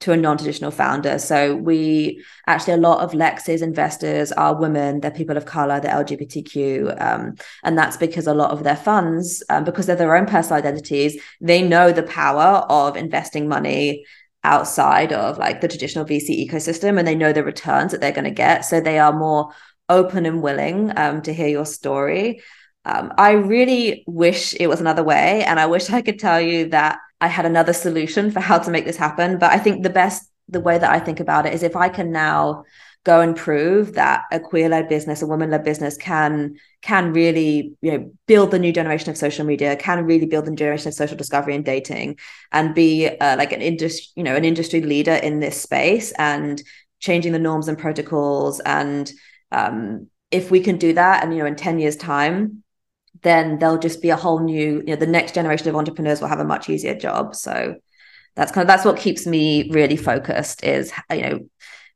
to 0.01 0.11
a 0.13 0.17
non-traditional 0.17 0.71
founder. 0.71 1.19
So 1.19 1.55
we 1.55 2.23
actually 2.47 2.73
a 2.73 2.77
lot 2.77 3.01
of 3.01 3.13
Lex's 3.13 3.61
investors 3.61 4.31
are 4.33 4.55
women, 4.55 4.99
they're 4.99 5.11
people 5.11 5.35
of 5.35 5.45
color, 5.45 5.79
they're 5.79 5.95
LGBTQ, 5.95 7.01
um, 7.01 7.35
and 7.63 7.77
that's 7.77 7.97
because 7.97 8.27
a 8.27 8.33
lot 8.33 8.51
of 8.51 8.63
their 8.63 8.77
funds, 8.77 9.43
um, 9.49 9.63
because 9.63 9.85
they're 9.85 9.97
their 9.97 10.15
own 10.15 10.25
personal 10.25 10.57
identities, 10.57 11.21
they 11.41 11.61
know 11.61 11.91
the 11.91 12.03
power 12.03 12.65
of 12.69 12.95
investing 12.95 13.47
money 13.49 14.05
outside 14.43 15.11
of 15.11 15.37
like 15.37 15.59
the 15.59 15.67
traditional 15.67 16.05
VC 16.05 16.49
ecosystem, 16.49 16.97
and 16.97 17.07
they 17.07 17.15
know 17.15 17.33
the 17.33 17.43
returns 17.43 17.91
that 17.91 17.99
they're 18.01 18.11
going 18.11 18.23
to 18.23 18.31
get. 18.31 18.63
So 18.63 18.79
they 18.79 18.99
are 18.99 19.13
more 19.13 19.51
open 19.89 20.25
and 20.25 20.41
willing 20.41 20.97
um, 20.97 21.21
to 21.23 21.33
hear 21.33 21.47
your 21.47 21.65
story. 21.65 22.41
Um, 22.85 23.13
I 23.17 23.31
really 23.31 24.03
wish 24.07 24.53
it 24.53 24.67
was 24.67 24.79
another 24.79 25.03
way. 25.03 25.43
And 25.43 25.59
I 25.59 25.65
wish 25.65 25.89
I 25.89 26.01
could 26.01 26.19
tell 26.19 26.39
you 26.39 26.69
that 26.69 26.99
I 27.21 27.27
had 27.27 27.45
another 27.45 27.73
solution 27.73 28.31
for 28.31 28.39
how 28.39 28.59
to 28.59 28.71
make 28.71 28.85
this 28.85 28.97
happen. 28.97 29.37
But 29.37 29.51
I 29.51 29.59
think 29.59 29.83
the 29.83 29.89
best, 29.89 30.29
the 30.47 30.61
way 30.61 30.77
that 30.77 30.89
I 30.89 30.99
think 30.99 31.19
about 31.19 31.45
it 31.45 31.53
is 31.53 31.63
if 31.63 31.75
I 31.75 31.89
can 31.89 32.11
now 32.11 32.63
go 33.05 33.21
and 33.21 33.35
prove 33.35 33.93
that 33.93 34.23
a 34.31 34.39
queer-led 34.39 34.89
business, 34.89 35.21
a 35.21 35.27
woman-led 35.27 35.63
business 35.63 35.95
can 35.97 36.55
can 36.81 37.13
really 37.13 37.73
you 37.81 37.91
know 37.91 38.11
build 38.27 38.51
the 38.51 38.59
new 38.59 38.73
generation 38.73 39.09
of 39.09 39.17
social 39.17 39.45
media, 39.45 39.75
can 39.75 40.05
really 40.05 40.25
build 40.25 40.45
the 40.45 40.51
new 40.51 40.57
generation 40.57 40.89
of 40.89 40.93
social 40.93 41.17
discovery 41.17 41.55
and 41.55 41.65
dating, 41.65 42.17
and 42.51 42.75
be 42.75 43.07
uh, 43.07 43.37
like 43.37 43.53
an 43.53 43.61
industry 43.61 44.07
you 44.15 44.23
know 44.23 44.35
an 44.35 44.45
industry 44.45 44.81
leader 44.81 45.13
in 45.13 45.39
this 45.39 45.61
space 45.61 46.11
and 46.13 46.61
changing 46.99 47.31
the 47.31 47.39
norms 47.39 47.67
and 47.67 47.77
protocols. 47.77 48.59
And 48.61 49.11
um, 49.51 50.07
if 50.31 50.51
we 50.51 50.59
can 50.59 50.77
do 50.77 50.93
that, 50.93 51.23
and 51.23 51.33
you 51.33 51.39
know 51.39 51.45
in 51.45 51.55
ten 51.55 51.79
years' 51.79 51.95
time, 51.95 52.63
then 53.21 53.59
there'll 53.59 53.77
just 53.77 54.01
be 54.01 54.09
a 54.09 54.15
whole 54.15 54.39
new, 54.39 54.79
you 54.79 54.93
know, 54.93 54.95
the 54.95 55.07
next 55.07 55.35
generation 55.35 55.67
of 55.67 55.75
entrepreneurs 55.75 56.21
will 56.21 56.27
have 56.27 56.39
a 56.39 56.45
much 56.45 56.69
easier 56.69 56.95
job. 56.95 57.35
So 57.35 57.75
that's 58.35 58.51
kind 58.51 58.63
of 58.63 58.67
that's 58.67 58.85
what 58.85 58.97
keeps 58.97 59.27
me 59.27 59.69
really 59.71 59.97
focused 59.97 60.63
is 60.63 60.93
you 61.11 61.21
know 61.21 61.39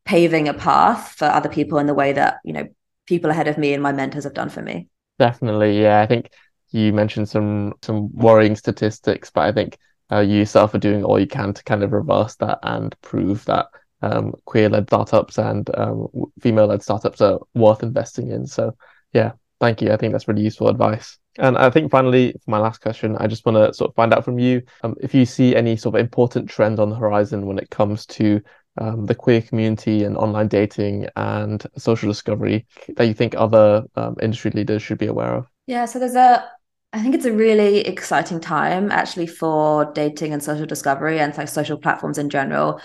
paving 0.06 0.50
a 0.50 0.54
path 0.54 1.14
for 1.18 1.26
other 1.26 1.50
people 1.50 1.78
in 1.78 1.88
the 1.88 1.94
way 1.94 2.12
that 2.14 2.40
you 2.44 2.54
know 2.54 2.68
people 3.06 3.30
ahead 3.30 3.48
of 3.48 3.58
me 3.58 3.74
and 3.74 3.82
my 3.82 3.92
mentors 3.92 4.26
have 4.26 4.34
done 4.34 4.50
for 4.50 4.62
me. 4.62 4.88
Definitely, 5.20 5.82
yeah. 5.82 6.02
I 6.02 6.06
think 6.06 6.32
you 6.72 6.92
mentioned 6.92 7.30
some 7.30 7.74
some 7.82 8.14
worrying 8.14 8.56
statistics, 8.56 9.30
but 9.30 9.42
I 9.42 9.52
think 9.52 9.78
uh, 10.12 10.20
you 10.20 10.40
yourself 10.40 10.74
are 10.74 10.80
doing 10.80 11.04
all 11.04 11.20
you 11.20 11.28
can 11.28 11.54
to 11.54 11.64
kind 11.64 11.84
of 11.84 11.94
reverse 11.94 12.36
that 12.36 12.60
and 12.64 12.96
prove 13.02 13.46
that 13.46 13.68
um, 14.02 14.34
queer-led 14.46 14.90
startups 14.90 15.38
and 15.38 15.70
um, 15.78 16.08
female-led 16.42 16.84
startups 16.84 17.22
are 17.22 17.40
worth 17.54 17.84
investing 17.84 18.32
in. 18.32 18.46
So 18.46 18.76
yeah, 19.14 19.34
Thank 19.64 19.82
you. 19.82 19.94
I 19.94 19.96
think 19.96 20.12
that's 20.12 20.28
really 20.28 20.42
useful 20.42 20.68
advice. 20.68 21.18
And 21.38 21.58
I 21.58 21.70
think 21.70 21.90
finally, 21.90 22.34
for 22.44 22.52
my 22.52 22.58
last 22.58 22.82
question, 22.82 23.16
I 23.22 23.28
just 23.28 23.46
want 23.46 23.56
to 23.56 23.74
sort 23.74 23.92
of 23.92 23.96
find 23.96 24.14
out 24.14 24.26
from 24.26 24.38
you 24.38 24.62
um, 24.84 24.94
if 25.00 25.16
you 25.16 25.26
see 25.26 25.56
any 25.56 25.78
sort 25.78 25.96
of 25.96 26.02
important 26.02 26.50
trend 26.50 26.82
on 26.82 26.90
the 26.90 26.98
horizon 26.98 27.46
when 27.46 27.58
it 27.58 27.70
comes 27.70 28.06
to 28.08 28.42
um, 28.78 29.06
the 29.06 29.16
queer 29.16 29.42
community 29.42 30.04
and 30.04 30.18
online 30.18 30.50
dating 30.50 31.08
and 31.16 31.66
social 31.78 32.10
discovery 32.10 32.66
that 32.98 33.06
you 33.06 33.14
think 33.14 33.36
other 33.38 33.84
um, 33.96 34.18
industry 34.22 34.52
leaders 34.52 34.84
should 34.84 34.98
be 34.98 35.08
aware 35.08 35.34
of. 35.34 35.48
Yeah, 35.66 35.86
so 35.86 35.98
there's 35.98 36.16
a 36.16 36.46
I 36.92 37.02
think 37.02 37.16
it's 37.16 37.24
a 37.24 37.32
really 37.32 37.88
exciting 37.88 38.42
time 38.42 38.92
actually 38.92 39.28
for 39.28 39.94
dating 39.94 40.34
and 40.34 40.44
social 40.44 40.66
discovery 40.66 41.20
and 41.20 41.36
like 41.38 41.48
social 41.48 41.78
platforms 41.78 42.18
in 42.18 42.30
general. 42.30 42.82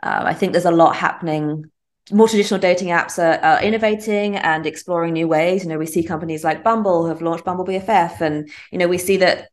Uh, 0.00 0.22
I 0.26 0.34
think 0.34 0.52
there's 0.52 0.64
a 0.64 0.70
lot 0.70 0.94
happening 0.94 1.64
more 2.10 2.28
traditional 2.28 2.60
dating 2.60 2.88
apps 2.88 3.18
are, 3.18 3.42
are, 3.44 3.62
innovating 3.62 4.36
and 4.36 4.66
exploring 4.66 5.12
new 5.12 5.28
ways. 5.28 5.62
You 5.62 5.70
know, 5.70 5.78
we 5.78 5.86
see 5.86 6.02
companies 6.02 6.44
like 6.44 6.64
Bumble 6.64 7.06
have 7.06 7.22
launched 7.22 7.44
Bumble 7.44 7.64
BFF, 7.64 8.20
and 8.20 8.50
you 8.70 8.78
know, 8.78 8.88
we 8.88 8.98
see 8.98 9.16
that 9.18 9.48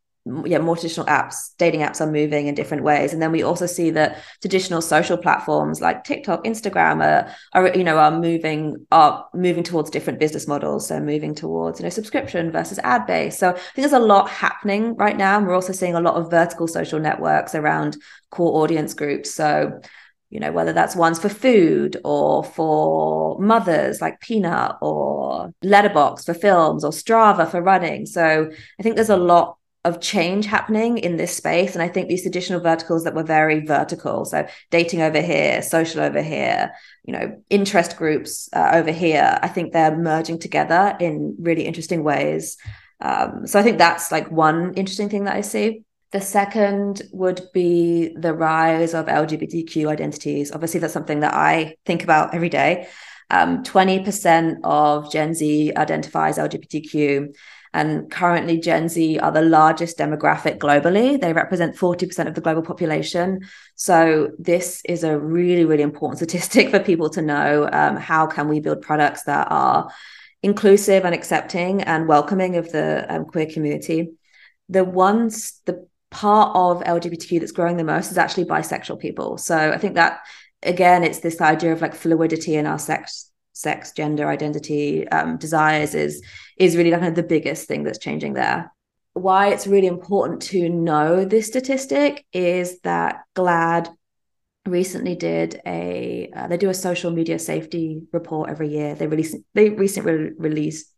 yeah 0.45 0.57
more 0.57 0.75
traditional 0.75 1.05
apps 1.07 1.51
dating 1.57 1.81
apps 1.81 2.01
are 2.01 2.11
moving 2.11 2.47
in 2.47 2.55
different 2.55 2.83
ways. 2.83 3.13
And 3.13 3.21
then 3.21 3.31
we 3.31 3.43
also 3.43 3.65
see 3.65 3.89
that 3.91 4.21
traditional 4.41 4.81
social 4.81 5.17
platforms 5.17 5.81
like 5.81 6.03
tiktok 6.03 6.43
instagram 6.43 7.03
are, 7.03 7.33
are 7.53 7.75
you 7.77 7.83
know 7.83 7.97
are 7.97 8.11
moving 8.11 8.85
are 8.91 9.25
moving 9.33 9.63
towards 9.63 9.89
different 9.89 10.19
business 10.19 10.47
models. 10.47 10.87
So 10.87 10.99
moving 10.99 11.33
towards 11.33 11.79
you 11.79 11.83
know 11.83 11.89
subscription 11.89 12.51
versus 12.51 12.79
ad 12.79 13.05
based 13.05 13.39
so 13.39 13.49
i 13.49 13.53
think 13.53 13.75
there's 13.75 13.93
a 13.93 13.99
lot 13.99 14.29
happening 14.29 14.95
right 14.95 15.17
now 15.17 15.37
and 15.37 15.47
we're 15.47 15.55
also 15.55 15.73
seeing 15.73 15.95
a 15.95 16.01
lot 16.01 16.15
of 16.15 16.29
vertical 16.29 16.67
social 16.67 16.99
networks 16.99 17.55
around 17.55 17.97
core 18.29 18.61
audience 18.61 18.93
groups. 18.93 19.33
So 19.33 19.79
you 20.29 20.39
know 20.39 20.51
whether 20.51 20.73
that's 20.73 20.95
ones 20.95 21.19
for 21.19 21.29
food 21.29 21.97
or 22.03 22.43
for 22.43 23.39
mothers 23.39 24.01
like 24.01 24.19
peanut 24.19 24.75
or 24.81 25.53
Letterboxd 25.63 26.25
for 26.25 26.33
films 26.33 26.83
or 26.83 26.91
strava 26.91 27.49
for 27.49 27.61
running 27.61 28.05
so 28.05 28.49
i 28.79 28.83
think 28.83 28.95
there's 28.95 29.09
a 29.09 29.17
lot 29.17 29.57
of 29.87 30.01
change 30.01 30.45
happening 30.45 30.97
in 30.97 31.15
this 31.15 31.35
space. 31.35 31.73
And 31.73 31.81
I 31.81 31.87
think 31.87 32.09
these 32.09 32.25
additional 32.25 32.59
verticals 32.59 33.05
that 33.05 33.15
were 33.15 33.23
very 33.23 33.65
vertical, 33.65 34.25
so 34.25 34.45
dating 34.69 35.01
over 35.01 35.21
here, 35.21 35.61
social 35.61 36.01
over 36.01 36.21
here, 36.21 36.73
you 37.05 37.13
know, 37.13 37.41
interest 37.49 37.95
groups 37.95 38.49
uh, 38.53 38.71
over 38.73 38.91
here, 38.91 39.39
I 39.41 39.47
think 39.47 39.71
they're 39.71 39.95
merging 39.95 40.39
together 40.39 40.97
in 40.99 41.37
really 41.39 41.63
interesting 41.63 42.03
ways. 42.03 42.57
Um, 42.99 43.47
so 43.47 43.59
I 43.59 43.63
think 43.63 43.77
that's 43.77 44.11
like 44.11 44.29
one 44.29 44.73
interesting 44.73 45.09
thing 45.09 45.23
that 45.23 45.35
I 45.35 45.41
see. 45.41 45.83
The 46.11 46.21
second 46.21 47.01
would 47.11 47.41
be 47.53 48.15
the 48.15 48.33
rise 48.33 48.93
of 48.93 49.07
LGBTQ 49.07 49.89
identities. 49.89 50.53
Obviously, 50.53 50.79
that's 50.79 50.93
something 50.93 51.19
that 51.19 51.33
I 51.33 51.75
think 51.85 52.03
about 52.03 52.33
every 52.33 52.49
day. 52.49 52.87
Um, 53.29 53.63
20% 53.63 54.59
of 54.63 55.11
Gen 55.11 55.33
Z 55.33 55.73
identifies 55.75 56.37
LGBTQ. 56.37 57.35
And 57.73 58.09
currently, 58.09 58.57
Gen 58.57 58.87
Z 58.87 59.19
are 59.19 59.31
the 59.33 59.41
largest 59.41 59.97
demographic 59.97 60.59
globally. 60.59 61.19
They 61.19 61.33
represent 61.33 61.75
40% 61.75 62.27
of 62.27 62.35
the 62.35 62.41
global 62.41 62.61
population. 62.61 63.41
So, 63.75 64.31
this 64.39 64.81
is 64.85 65.03
a 65.03 65.19
really, 65.19 65.65
really 65.65 65.83
important 65.83 66.17
statistic 66.29 66.69
for 66.69 66.79
people 66.79 67.09
to 67.11 67.21
know. 67.21 67.69
Um, 67.71 67.97
how 67.97 68.27
can 68.27 68.47
we 68.47 68.61
build 68.61 68.81
products 68.81 69.23
that 69.23 69.47
are 69.51 69.89
inclusive 70.41 71.03
and 71.03 71.13
accepting 71.13 71.81
and 71.81 72.07
welcoming 72.07 72.55
of 72.55 72.71
the 72.71 73.05
um, 73.13 73.25
queer 73.25 73.47
community? 73.47 74.13
The 74.69 74.85
ones, 74.85 75.61
the 75.65 75.86
part 76.09 76.55
of 76.55 76.83
LGBTQ 76.83 77.39
that's 77.39 77.51
growing 77.51 77.77
the 77.77 77.83
most 77.83 78.11
is 78.11 78.17
actually 78.17 78.45
bisexual 78.45 78.99
people. 78.99 79.37
So, 79.37 79.71
I 79.71 79.77
think 79.77 79.95
that 79.95 80.19
again, 80.63 81.03
it's 81.03 81.19
this 81.19 81.41
idea 81.41 81.73
of 81.73 81.81
like 81.81 81.95
fluidity 81.95 82.55
in 82.55 82.65
our 82.65 82.79
sex 82.79 83.31
sex, 83.57 83.91
gender 83.91 84.29
identity, 84.29 85.07
um, 85.09 85.37
desires 85.37 85.95
is 85.95 86.23
is 86.57 86.77
really 86.77 86.91
kind 86.91 87.05
of 87.05 87.15
the 87.15 87.23
biggest 87.23 87.67
thing 87.67 87.83
that's 87.83 87.97
changing 87.99 88.33
there. 88.33 88.71
Why 89.13 89.49
it's 89.49 89.67
really 89.67 89.87
important 89.87 90.43
to 90.43 90.69
know 90.69 91.25
this 91.25 91.47
statistic 91.47 92.25
is 92.31 92.79
that 92.81 93.21
GLAAD 93.35 93.89
recently 94.67 95.15
did 95.15 95.59
a 95.65 96.29
uh, 96.35 96.47
they 96.47 96.57
do 96.57 96.69
a 96.69 96.73
social 96.73 97.11
media 97.11 97.39
safety 97.39 98.03
report 98.13 98.49
every 98.49 98.69
year. 98.69 98.95
They 98.95 99.07
release 99.07 99.35
they 99.53 99.69
recently 99.69 100.31
released 100.37 100.93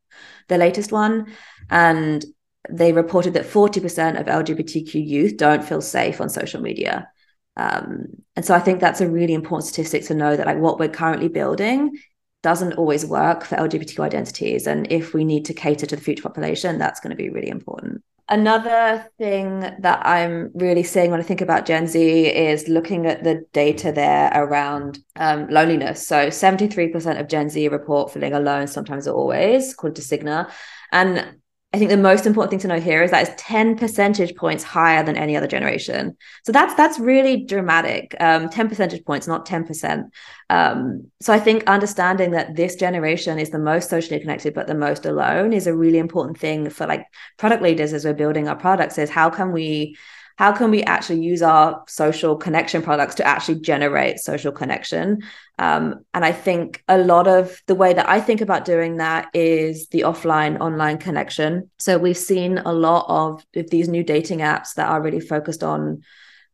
the 0.49 0.57
latest 0.57 0.91
one, 0.91 1.33
and 1.69 2.25
they 2.69 2.91
reported 2.91 3.33
that 3.33 3.45
40% 3.45 4.19
of 4.19 4.25
LGBTQ 4.25 5.05
youth 5.05 5.37
don't 5.37 5.63
feel 5.63 5.81
safe 5.81 6.19
on 6.19 6.29
social 6.29 6.61
media. 6.61 7.09
Um, 7.55 8.07
and 8.35 8.45
so 8.45 8.55
I 8.55 8.59
think 8.59 8.79
that's 8.79 9.01
a 9.01 9.09
really 9.09 9.33
important 9.33 9.67
statistic 9.67 10.05
to 10.05 10.13
know 10.13 10.35
that 10.35 10.45
like 10.45 10.57
what 10.57 10.79
we're 10.79 10.89
currently 10.89 11.27
building 11.27 11.97
doesn't 12.41 12.73
always 12.73 13.05
work 13.05 13.43
for 13.43 13.55
LGBTQ 13.55 13.99
identities. 13.99 14.65
And 14.65 14.89
if 14.91 15.13
we 15.13 15.25
need 15.25 15.45
to 15.45 15.53
cater 15.53 15.85
to 15.85 15.95
the 15.95 16.01
future 16.01 16.23
population, 16.23 16.77
that's 16.77 16.99
going 16.99 17.11
to 17.11 17.17
be 17.17 17.29
really 17.29 17.49
important. 17.49 18.01
Another 18.29 19.09
thing 19.17 19.61
that 19.79 20.05
I'm 20.05 20.51
really 20.53 20.83
seeing 20.83 21.09
when 21.09 21.19
I 21.19 21.23
think 21.23 21.41
about 21.41 21.65
Gen 21.65 21.87
Z 21.87 21.99
is 22.27 22.67
looking 22.67 23.07
at 23.07 23.23
the 23.23 23.43
data 23.53 23.91
there 23.91 24.31
around 24.35 24.99
um, 25.15 25.49
loneliness. 25.49 26.07
So 26.07 26.27
73% 26.27 27.19
of 27.19 27.27
Gen 27.27 27.49
Z 27.49 27.67
report 27.69 28.13
feeling 28.13 28.33
alone, 28.33 28.67
sometimes 28.67 29.07
or 29.07 29.15
always, 29.15 29.73
according 29.73 29.95
to 29.95 30.01
Cigna. 30.03 30.49
And 30.91 31.39
I 31.71 31.77
think 31.77 31.91
the 31.91 31.97
most 31.97 32.25
important 32.25 32.49
thing 32.49 32.59
to 32.61 32.67
know 32.67 32.79
here 32.79 33.03
is 33.03 33.11
that 33.11 33.27
it's 33.27 33.43
10 33.43 33.77
percentage 33.77 34.35
points 34.35 34.63
higher 34.63 35.03
than 35.03 35.15
any 35.15 35.37
other 35.37 35.45
generation. 35.45 36.17
So 36.43 36.51
that's 36.51 36.73
that's 36.73 36.97
really 36.99 37.45
dramatic. 37.45 38.15
Um, 38.19 38.49
10 38.49 38.69
percentage 38.69 39.05
points, 39.05 39.27
not 39.27 39.45
10%. 39.45 40.09
Um, 40.49 41.11
so 41.21 41.31
I 41.31 41.39
think 41.39 41.63
understanding 41.67 42.31
that 42.31 42.55
this 42.55 42.75
generation 42.75 43.37
is 43.37 43.51
the 43.51 43.59
most 43.59 43.87
socially 43.87 44.19
connected 44.19 44.55
but 44.55 44.65
the 44.65 44.73
most 44.73 45.05
alone 45.05 45.53
is 45.53 45.67
a 45.67 45.75
really 45.75 45.99
important 45.99 46.39
thing 46.39 46.71
for 46.71 46.87
like 46.87 47.05
product 47.37 47.61
leaders 47.61 47.93
as 47.93 48.03
we're 48.03 48.13
building 48.13 48.47
our 48.47 48.55
products 48.55 48.97
is 48.97 49.11
how 49.11 49.29
can 49.29 49.51
we 49.51 49.95
how 50.39 50.53
can 50.53 50.71
we 50.71 50.81
actually 50.83 51.21
use 51.21 51.41
our 51.41 51.83
social 51.85 52.37
connection 52.37 52.81
products 52.81 53.15
to 53.15 53.27
actually 53.27 53.59
generate 53.59 54.19
social 54.19 54.53
connection? 54.53 55.21
Um, 55.57 56.05
and 56.13 56.23
i 56.23 56.31
think 56.31 56.81
a 56.87 56.97
lot 56.97 57.27
of 57.27 57.61
the 57.67 57.75
way 57.75 57.91
that 57.91 58.07
i 58.07 58.21
think 58.21 58.39
about 58.39 58.63
doing 58.63 58.97
that 58.97 59.27
is 59.33 59.87
the 59.87 60.03
offline 60.11 60.57
online 60.61 60.97
connection. 60.97 61.69
So 61.77 61.97
we've 61.97 62.23
seen 62.31 62.57
a 62.59 62.71
lot 62.71 63.05
of, 63.09 63.43
of 63.53 63.69
these 63.69 63.89
new 63.89 64.01
dating 64.01 64.39
apps 64.39 64.75
that 64.75 64.87
are 64.87 65.01
really 65.01 65.19
focused 65.19 65.61
on 65.61 66.03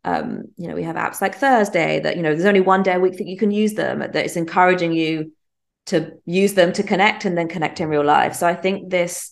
um, 0.04 0.46
you 0.58 0.68
know 0.68 0.74
we 0.74 0.82
have 0.90 0.96
apps 0.96 1.22
like 1.22 1.36
thursday 1.36 2.00
that 2.00 2.18
you 2.18 2.24
know 2.24 2.34
there's 2.34 2.54
only 2.54 2.62
one 2.62 2.82
day 2.82 2.96
a 2.96 3.00
week 3.00 3.18
that 3.20 3.28
you 3.28 3.38
can 3.38 3.52
use 3.52 3.76
them 3.76 4.00
that 4.00 4.16
it's 4.16 4.36
encouraging 4.36 4.94
you 4.94 5.32
to 5.92 5.98
use 6.26 6.56
them 6.56 6.74
to 6.74 6.82
connect 6.82 7.26
and 7.26 7.38
then 7.38 7.48
connect 7.48 7.80
in 7.80 7.88
real 7.88 8.04
life. 8.04 8.34
So 8.34 8.48
i 8.48 8.56
think 8.56 8.90
this 8.90 9.32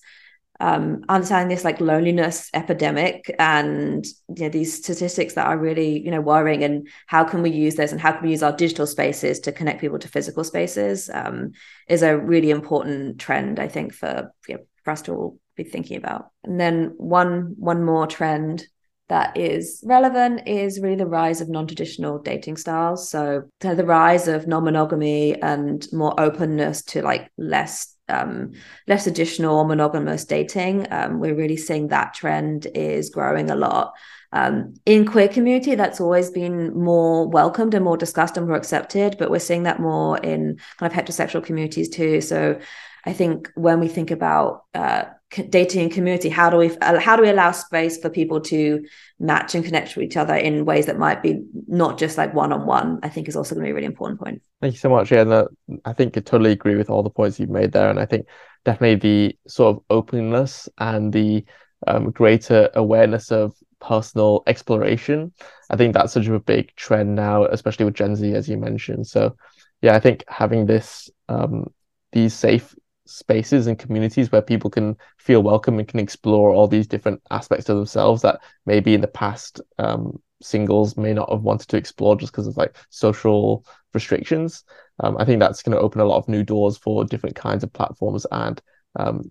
um, 0.63 1.04
understanding 1.10 1.54
this 1.54 1.65
like 1.65 1.82
loneliness 1.82 2.49
epidemic 2.54 3.34
and 3.39 4.06
you 4.36 4.43
know, 4.43 4.49
these 4.49 4.73
statistics 4.73 5.34
that 5.34 5.47
are 5.47 5.58
really 5.58 5.99
you 5.99 6.12
know 6.12 6.21
worrying 6.21 6.63
and 6.63 6.88
how 7.08 7.23
can 7.23 7.41
we 7.41 7.49
use 7.49 7.76
this 7.76 7.91
and 7.91 8.02
how 8.02 8.12
can 8.13 8.23
we 8.23 8.32
use 8.32 8.43
our 8.43 8.56
digital 8.56 8.88
spaces 8.88 9.39
to 9.41 9.52
connect 9.52 9.82
people 9.82 9.99
to 9.99 10.08
physical 10.08 10.43
spaces 10.43 11.10
um, 11.13 11.52
is 11.88 12.02
a 12.02 12.17
really 12.17 12.49
important 12.49 13.19
trend 13.19 13.60
i 13.60 13.67
think 13.67 13.93
for, 13.93 14.32
you 14.47 14.56
know, 14.56 14.63
for 14.84 14.91
us 14.91 15.02
to 15.02 15.13
all 15.13 15.39
be 15.56 15.63
thinking 15.63 15.97
about. 15.97 16.30
And 16.43 16.60
then 16.60 16.93
one 16.97 17.56
one 17.58 17.84
more 17.84 18.08
trend 18.08 18.65
that 19.10 19.38
is 19.38 19.84
relevant 19.86 20.47
is 20.47 20.80
really 20.80 20.95
the 20.95 21.06
rise 21.06 21.41
of 21.41 21.49
non-traditional 21.49 22.19
dating 22.19 22.58
styles. 22.58 23.10
So 23.10 23.43
the 23.60 23.86
rise 23.86 24.28
of 24.28 24.47
non-monogamy 24.47 25.41
and 25.41 25.86
more 25.91 26.19
openness 26.19 26.84
to 26.86 27.02
like 27.02 27.30
less 27.38 27.93
um, 28.10 28.52
less 28.88 29.08
additional 29.08 29.63
monogamous 29.63 30.26
dating. 30.26 30.88
Um, 30.92 31.20
we're 31.20 31.36
really 31.36 31.58
seeing 31.58 31.88
that 31.88 32.13
trend 32.13 32.68
is 32.74 33.10
growing 33.10 33.50
a 33.50 33.56
lot. 33.56 33.94
Um, 34.32 34.74
in 34.86 35.06
queer 35.06 35.28
community, 35.28 35.76
that's 35.76 36.02
always 36.02 36.32
been 36.32 36.74
more 36.74 37.28
welcomed 37.28 37.76
and 37.76 37.86
more 37.86 37.98
discussed 37.98 38.36
and 38.36 38.48
more 38.48 38.58
accepted, 38.58 39.16
but 39.20 39.30
we're 39.30 39.39
seeing 39.39 39.63
that 39.63 39.80
more 39.80 40.18
in 40.18 40.58
kind 40.80 40.92
of 40.92 40.98
heterosexual 40.98 41.44
communities 41.44 41.89
too. 41.89 42.20
So 42.20 42.60
I 43.06 43.13
think 43.13 43.52
when 43.56 43.80
we 43.80 43.88
think 43.88 44.12
about 44.12 44.63
uh, 44.74 45.06
dating 45.50 45.82
and 45.82 45.91
community, 45.91 46.30
how 46.30 46.50
do 46.50 46.58
we 46.58 46.76
uh, 46.78 47.00
how 47.00 47.15
do 47.15 47.24
we 47.24 47.30
allow 47.30 47.52
space 47.52 47.98
for 47.98 48.10
people 48.10 48.41
to 48.41 48.86
match 49.19 49.56
and 49.56 49.63
connect 49.63 49.96
with 49.96 50.06
each 50.06 50.17
other 50.17 50.36
in 50.36 50.65
ways 50.65 50.86
that 50.86 50.98
might 50.98 51.22
be 51.22 51.43
not 51.67 51.98
just 51.98 52.17
like 52.17 52.34
one 52.34 52.52
on 52.52 52.65
one? 52.65 53.00
I 53.04 53.10
think 53.10 53.28
is 53.28 53.36
also 53.36 53.56
going 53.56 53.63
to 53.63 53.67
be 53.67 53.72
a 53.72 53.76
really 53.76 53.88
important 53.88 54.19
point. 54.19 54.41
Thank 54.62 54.74
you 54.74 54.80
so 54.80 54.89
much. 54.89 55.12
Yeah, 55.12 55.24
no, 55.24 55.48
I 55.86 55.93
think 55.93 56.17
I 56.17 56.22
totally 56.22 56.52
agree 56.52 56.76
with 56.76 56.89
all 56.89 57.04
the 57.04 57.10
points 57.10 57.39
you've 57.39 57.50
made 57.50 57.72
there, 57.72 57.89
and 57.89 58.00
I 58.00 58.06
think 58.06 58.28
definitely 58.65 58.96
the 58.96 59.38
sort 59.48 59.76
of 59.76 59.84
openness 59.89 60.69
and 60.78 61.12
the 61.12 61.46
um, 61.88 62.12
greater 62.12 62.69
awareness 62.76 63.32
of 63.32 63.54
personal 63.80 64.43
exploration. 64.48 65.34
I 65.69 65.76
think 65.76 65.93
that's 65.93 66.13
such 66.13 66.28
a 66.28 66.39
big 66.39 66.76
trend 66.76 67.15
now, 67.15 67.46
especially 67.46 67.86
with 67.86 67.96
Gen 67.96 68.15
Z, 68.15 68.34
as 68.34 68.48
you 68.48 68.58
mentioned. 68.58 69.08
So, 69.08 69.36
yeah, 69.82 69.96
I 69.96 70.00
think 70.00 70.24
having 70.28 70.65
this 70.65 71.10
um, 71.30 71.67
these 72.12 72.34
safe 72.34 72.76
spaces 73.06 73.68
and 73.68 73.80
communities 73.80 74.32
where 74.32 74.42
people 74.42 74.70
can 74.70 74.96
feel 75.18 75.44
welcome 75.44 75.80
and 75.80 75.88
can 75.88 76.00
explore 76.00 76.52
all 76.52 76.68
these 76.68 76.88
different 76.88 77.22
aspects 77.32 77.70
of 77.70 77.78
themselves 77.78 78.22
that 78.22 78.39
maybe 78.66 78.94
in 78.94 79.02
the 79.02 79.08
past 79.08 79.62
um, 79.80 80.22
singles 80.42 80.98
may 80.98 81.13
not 81.13 81.30
have 81.32 81.42
wanted 81.42 81.68
to 81.70 81.78
explore 81.78 82.16
just 82.16 82.32
because 82.32 82.48
of 82.48 82.58
like 82.58 82.76
social 82.89 83.66
restrictions. 83.94 84.63
Um, 85.02 85.18
I 85.18 85.26
think 85.26 85.39
that's 85.39 85.63
going 85.63 85.76
to 85.76 85.84
open 85.84 86.02
a 86.02 86.06
lot 86.06 86.18
of 86.18 86.28
new 86.28 86.44
doors 86.44 86.78
for 86.78 87.04
different 87.06 87.36
kinds 87.36 87.63
of 87.63 87.74
platforms 87.74 88.26
and 88.32 88.62
um, 88.98 89.24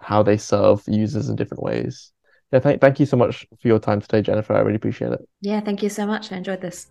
how 0.00 0.22
they 0.22 0.36
serve 0.36 0.82
users 0.86 1.28
in 1.28 1.36
different 1.36 1.62
ways. 1.62 2.12
Yeah, 2.52 2.60
th- 2.60 2.80
thank 2.80 3.00
you 3.00 3.06
so 3.06 3.16
much 3.16 3.46
for 3.60 3.68
your 3.68 3.78
time 3.78 4.00
today, 4.00 4.22
Jennifer. 4.22 4.54
I 4.54 4.60
really 4.60 4.76
appreciate 4.76 5.12
it. 5.12 5.20
Yeah, 5.40 5.60
thank 5.60 5.82
you 5.82 5.88
so 5.88 6.06
much. 6.06 6.30
I 6.30 6.36
enjoyed 6.36 6.60
this. 6.60 6.88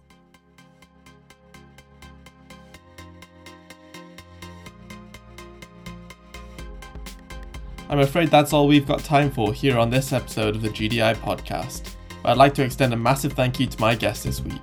I'm 7.96 8.02
afraid 8.02 8.30
that's 8.30 8.52
all 8.52 8.68
we've 8.68 8.86
got 8.86 9.06
time 9.06 9.32
for 9.32 9.54
here 9.54 9.78
on 9.80 9.90
this 9.90 10.12
episode 10.12 10.56
of 10.56 10.62
the 10.62 10.68
GDI 10.70 11.16
podcast 11.16 11.96
but 12.26 12.32
I'd 12.32 12.38
like 12.38 12.56
to 12.56 12.64
extend 12.64 12.92
a 12.92 12.98
massive 12.98 13.34
thank 13.34 13.60
you 13.60 13.68
to 13.68 13.80
my 13.80 13.94
guest 13.94 14.24
this 14.24 14.42
week. 14.42 14.60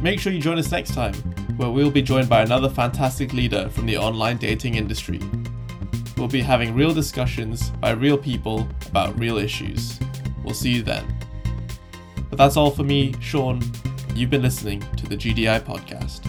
Make 0.00 0.18
sure 0.18 0.32
you 0.32 0.40
join 0.40 0.58
us 0.58 0.72
next 0.72 0.94
time, 0.94 1.12
where 1.58 1.68
we'll 1.68 1.90
be 1.90 2.00
joined 2.00 2.30
by 2.30 2.40
another 2.40 2.70
fantastic 2.70 3.34
leader 3.34 3.68
from 3.68 3.84
the 3.84 3.98
online 3.98 4.38
dating 4.38 4.76
industry. 4.76 5.20
We'll 6.16 6.28
be 6.28 6.40
having 6.40 6.74
real 6.74 6.94
discussions 6.94 7.68
by 7.72 7.90
real 7.90 8.16
people 8.16 8.66
about 8.88 9.16
real 9.20 9.36
issues. 9.36 10.00
We'll 10.42 10.54
see 10.54 10.70
you 10.70 10.82
then. 10.82 11.04
But 12.30 12.38
that's 12.38 12.56
all 12.56 12.70
for 12.70 12.82
me, 12.84 13.14
Sean. 13.20 13.60
You've 14.14 14.30
been 14.30 14.42
listening 14.42 14.80
to 14.96 15.06
the 15.06 15.16
GDI 15.16 15.60
podcast. 15.60 16.26